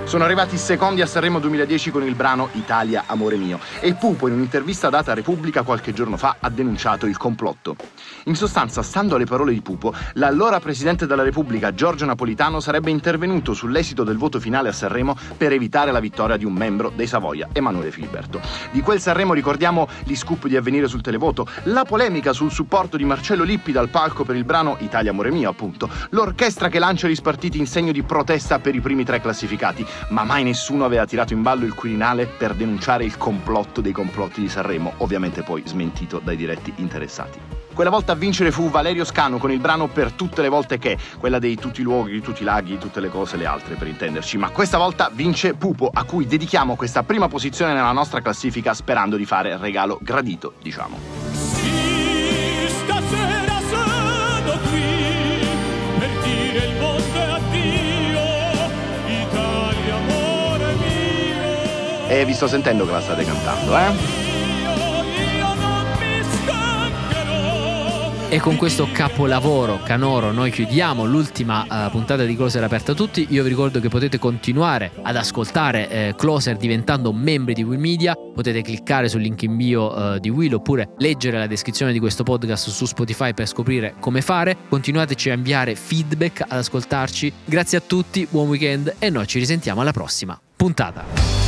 Sono 0.09 0.25
arrivati 0.25 0.57
secondi 0.57 1.03
a 1.03 1.07
Sanremo 1.07 1.39
2010 1.39 1.91
con 1.91 2.03
il 2.03 2.15
brano 2.15 2.49
Italia, 2.53 3.05
amore 3.09 3.37
mio 3.37 3.61
e 3.79 3.93
Pupo 3.93 4.27
in 4.27 4.33
un'intervista 4.33 4.89
data 4.89 5.13
a 5.13 5.15
Repubblica 5.15 5.65
qualche 5.65 5.93
giorno 5.93 6.17
fa 6.17 6.37
ha 6.41 6.49
denunciato 6.49 7.05
il 7.05 7.19
complotto. 7.19 7.77
In 8.25 8.35
sostanza, 8.35 8.83
stando 8.83 9.17
alle 9.17 9.27
parole 9.27 9.53
di 9.53 9.61
Pupo, 9.61 9.93
l'allora 10.15 10.61
Presidente 10.61 11.07
della 11.07 11.23
Repubblica 11.23 11.75
Giorgio 11.75 12.07
Napolitano 12.07 12.59
sarebbe 12.59 12.91
intervenuto 12.91 13.53
sull'esito 13.53 14.03
del 14.03 14.17
voto 14.17 14.41
finale 14.41 14.71
a 14.71 14.73
Sanremo 14.73 15.15
per 15.37 15.53
evitare 15.53 15.93
la 15.93 16.01
vittoria 16.01 16.39
di 16.39 16.47
un 16.47 16.55
membro 16.55 16.91
dei 16.95 17.07
Savoia, 17.07 17.49
Emanuele 17.53 17.91
Filiberto. 17.91 18.41
Di 18.71 18.81
quel 18.81 19.03
Sanremo 19.03 19.35
ricordiamo 19.35 19.87
gli 20.05 20.17
scoop 20.17 20.47
di 20.47 20.57
avvenire 20.57 20.89
sul 20.89 21.03
televoto, 21.03 21.47
la 21.65 21.85
polemica 21.85 22.33
sul 22.33 22.51
supporto 22.51 22.97
di 22.97 23.05
Marcello 23.05 23.45
Lippi 23.45 23.73
dal 23.73 23.91
palco 23.91 24.25
per 24.25 24.37
il 24.37 24.45
brano 24.45 24.79
Italia, 24.81 25.11
amore 25.11 25.31
mio, 25.31 25.51
appunto, 25.51 25.91
l'orchestra 26.11 26.71
che 26.71 26.79
lancia 26.79 27.09
gli 27.09 27.15
spartiti 27.15 27.59
in 27.59 27.67
segno 27.67 27.93
di 27.93 28.03
protesta 28.03 28.59
per 28.59 28.75
i 28.75 28.81
primi 28.81 29.05
tre 29.05 29.21
classificati, 29.21 29.87
ma 30.09 30.25
mai 30.25 30.45
nessuno 30.45 30.85
aveva 30.85 31.07
tirato 31.07 31.33
in 31.33 31.43
ballo 31.43 31.65
il 31.65 31.75
Quirinale 31.75 32.27
per 32.27 32.55
denunciare 32.55 33.05
il 33.05 33.17
complotto 33.17 33.81
dei 33.81 33.93
complotti 33.93 34.41
di 34.41 34.49
Sanremo, 34.49 34.95
ovviamente 34.99 35.43
poi 35.43 35.63
smentito 35.65 36.21
dai 36.23 36.37
diretti 36.37 36.73
interessati. 36.77 37.39
Quella 37.79 37.91
volta 37.91 38.11
a 38.11 38.17
vincere 38.17 38.51
fu 38.51 38.71
Valerio 38.71 39.05
Scano 39.05 39.39
con 39.39 39.53
il 39.53 39.61
brano 39.61 39.87
Per 39.87 40.11
tutte 40.11 40.43
le 40.43 40.49
volte 40.49 40.79
che, 40.79 40.99
quella 41.17 41.39
dei 41.39 41.55
tutti 41.55 41.81
i 41.81 41.85
luoghi, 41.85 42.21
tutti 42.21 42.43
i 42.43 42.45
laghi, 42.45 42.77
tutte 42.77 42.99
le 42.99 43.09
cose, 43.09 43.37
le 43.37 43.47
altre 43.47 43.77
per 43.77 43.87
intenderci. 43.87 44.37
Ma 44.37 44.51
questa 44.51 44.79
volta 44.79 45.11
vince 45.13 45.55
Pupo, 45.55 45.89
a 45.93 46.03
cui 46.03 46.27
dedichiamo 46.27 46.75
questa 46.75 47.05
prima 47.05 47.29
posizione 47.29 47.75
nella 47.75 47.93
nostra 47.93 48.21
classifica 48.21 48.75
sperando 48.75 49.17
di 49.17 49.25
fare 49.25 49.57
regalo 49.59 50.01
gradito, 50.03 50.55
diciamo. 50.61 50.99
Stasera 51.31 51.78
E 62.11 62.25
vi 62.25 62.33
sto 62.33 62.47
sentendo 62.47 62.87
che 62.87 62.93
la 62.93 63.01
state 63.03 63.23
cantando, 63.23 63.77
eh? 63.77 64.37
E 68.31 68.41
con 68.41 68.57
questo 68.57 68.89
capolavoro 68.93 69.81
canoro 69.83 70.33
noi 70.33 70.51
chiudiamo 70.51 71.07
l'ultima 71.07 71.65
uh, 71.87 71.91
puntata 71.91 72.25
di 72.25 72.37
Closer 72.37 72.63
aperta 72.63 72.93
a 72.93 72.95
tutti. 72.95 73.27
Io 73.31 73.43
vi 73.43 73.49
ricordo 73.49 73.81
che 73.81 73.89
potete 73.89 74.19
continuare 74.19 74.91
ad 75.01 75.17
ascoltare 75.17 75.89
eh, 75.89 76.15
Closer 76.15 76.59
diventando 76.59 77.11
membri 77.13 77.55
di 77.55 77.63
Will 77.63 77.81
Media. 77.81 78.15
Potete 78.15 78.61
cliccare 78.61 79.09
sul 79.09 79.23
link 79.23 79.43
in 79.43 79.57
bio 79.57 79.95
uh, 79.95 80.19
di 80.19 80.29
Will 80.29 80.53
oppure 80.53 80.91
leggere 80.99 81.39
la 81.39 81.47
descrizione 81.47 81.93
di 81.93 81.99
questo 81.99 82.23
podcast 82.23 82.69
su 82.69 82.85
Spotify 82.85 83.33
per 83.33 83.47
scoprire 83.47 83.95
come 83.99 84.21
fare. 84.21 84.57
Continuateci 84.69 85.31
a 85.31 85.35
inviare 85.35 85.75
feedback, 85.75 86.43
ad 86.43 86.59
ascoltarci. 86.59 87.33
Grazie 87.47 87.79
a 87.79 87.83
tutti, 87.87 88.27
buon 88.31 88.49
weekend 88.49 88.97
e 88.99 89.09
noi 89.09 89.27
ci 89.27 89.39
risentiamo 89.39 89.81
alla 89.81 89.93
prossima 89.93 90.39
puntata. 90.55 91.48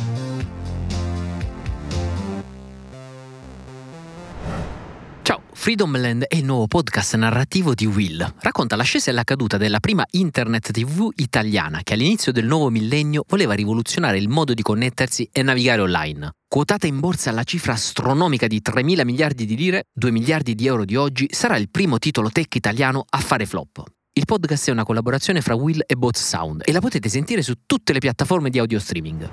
Freedomland 5.61 6.23
è 6.23 6.37
il 6.37 6.43
nuovo 6.43 6.65
podcast 6.65 7.15
narrativo 7.17 7.75
di 7.75 7.85
Will. 7.85 8.33
Racconta 8.39 8.75
l'ascesa 8.75 9.11
e 9.11 9.13
la 9.13 9.23
caduta 9.23 9.57
della 9.57 9.79
prima 9.79 10.03
internet 10.09 10.71
TV 10.71 11.11
italiana 11.17 11.81
che 11.83 11.93
all'inizio 11.93 12.31
del 12.31 12.47
nuovo 12.47 12.71
millennio 12.71 13.25
voleva 13.27 13.53
rivoluzionare 13.53 14.17
il 14.17 14.27
modo 14.27 14.55
di 14.55 14.63
connettersi 14.63 15.29
e 15.31 15.43
navigare 15.43 15.81
online. 15.81 16.31
Quotata 16.47 16.87
in 16.87 16.99
borsa 16.99 17.29
alla 17.29 17.43
cifra 17.43 17.73
astronomica 17.73 18.47
di 18.47 18.59
3 18.59 18.81
mila 18.81 19.05
miliardi 19.05 19.45
di 19.45 19.55
lire, 19.55 19.83
2 19.93 20.09
miliardi 20.09 20.55
di 20.55 20.65
euro 20.65 20.83
di 20.83 20.95
oggi, 20.95 21.27
sarà 21.29 21.57
il 21.57 21.69
primo 21.69 21.99
titolo 21.99 22.31
tech 22.31 22.55
italiano 22.55 23.05
a 23.07 23.19
fare 23.19 23.45
flop. 23.45 23.83
Il 24.13 24.25
podcast 24.25 24.67
è 24.67 24.71
una 24.71 24.83
collaborazione 24.83 25.41
fra 25.41 25.53
Will 25.53 25.83
e 25.85 25.93
Bots 25.95 26.27
Sound 26.27 26.63
e 26.65 26.71
la 26.71 26.79
potete 26.79 27.07
sentire 27.07 27.43
su 27.43 27.53
tutte 27.67 27.93
le 27.93 27.99
piattaforme 27.99 28.49
di 28.49 28.57
audio 28.57 28.79
streaming. 28.79 29.29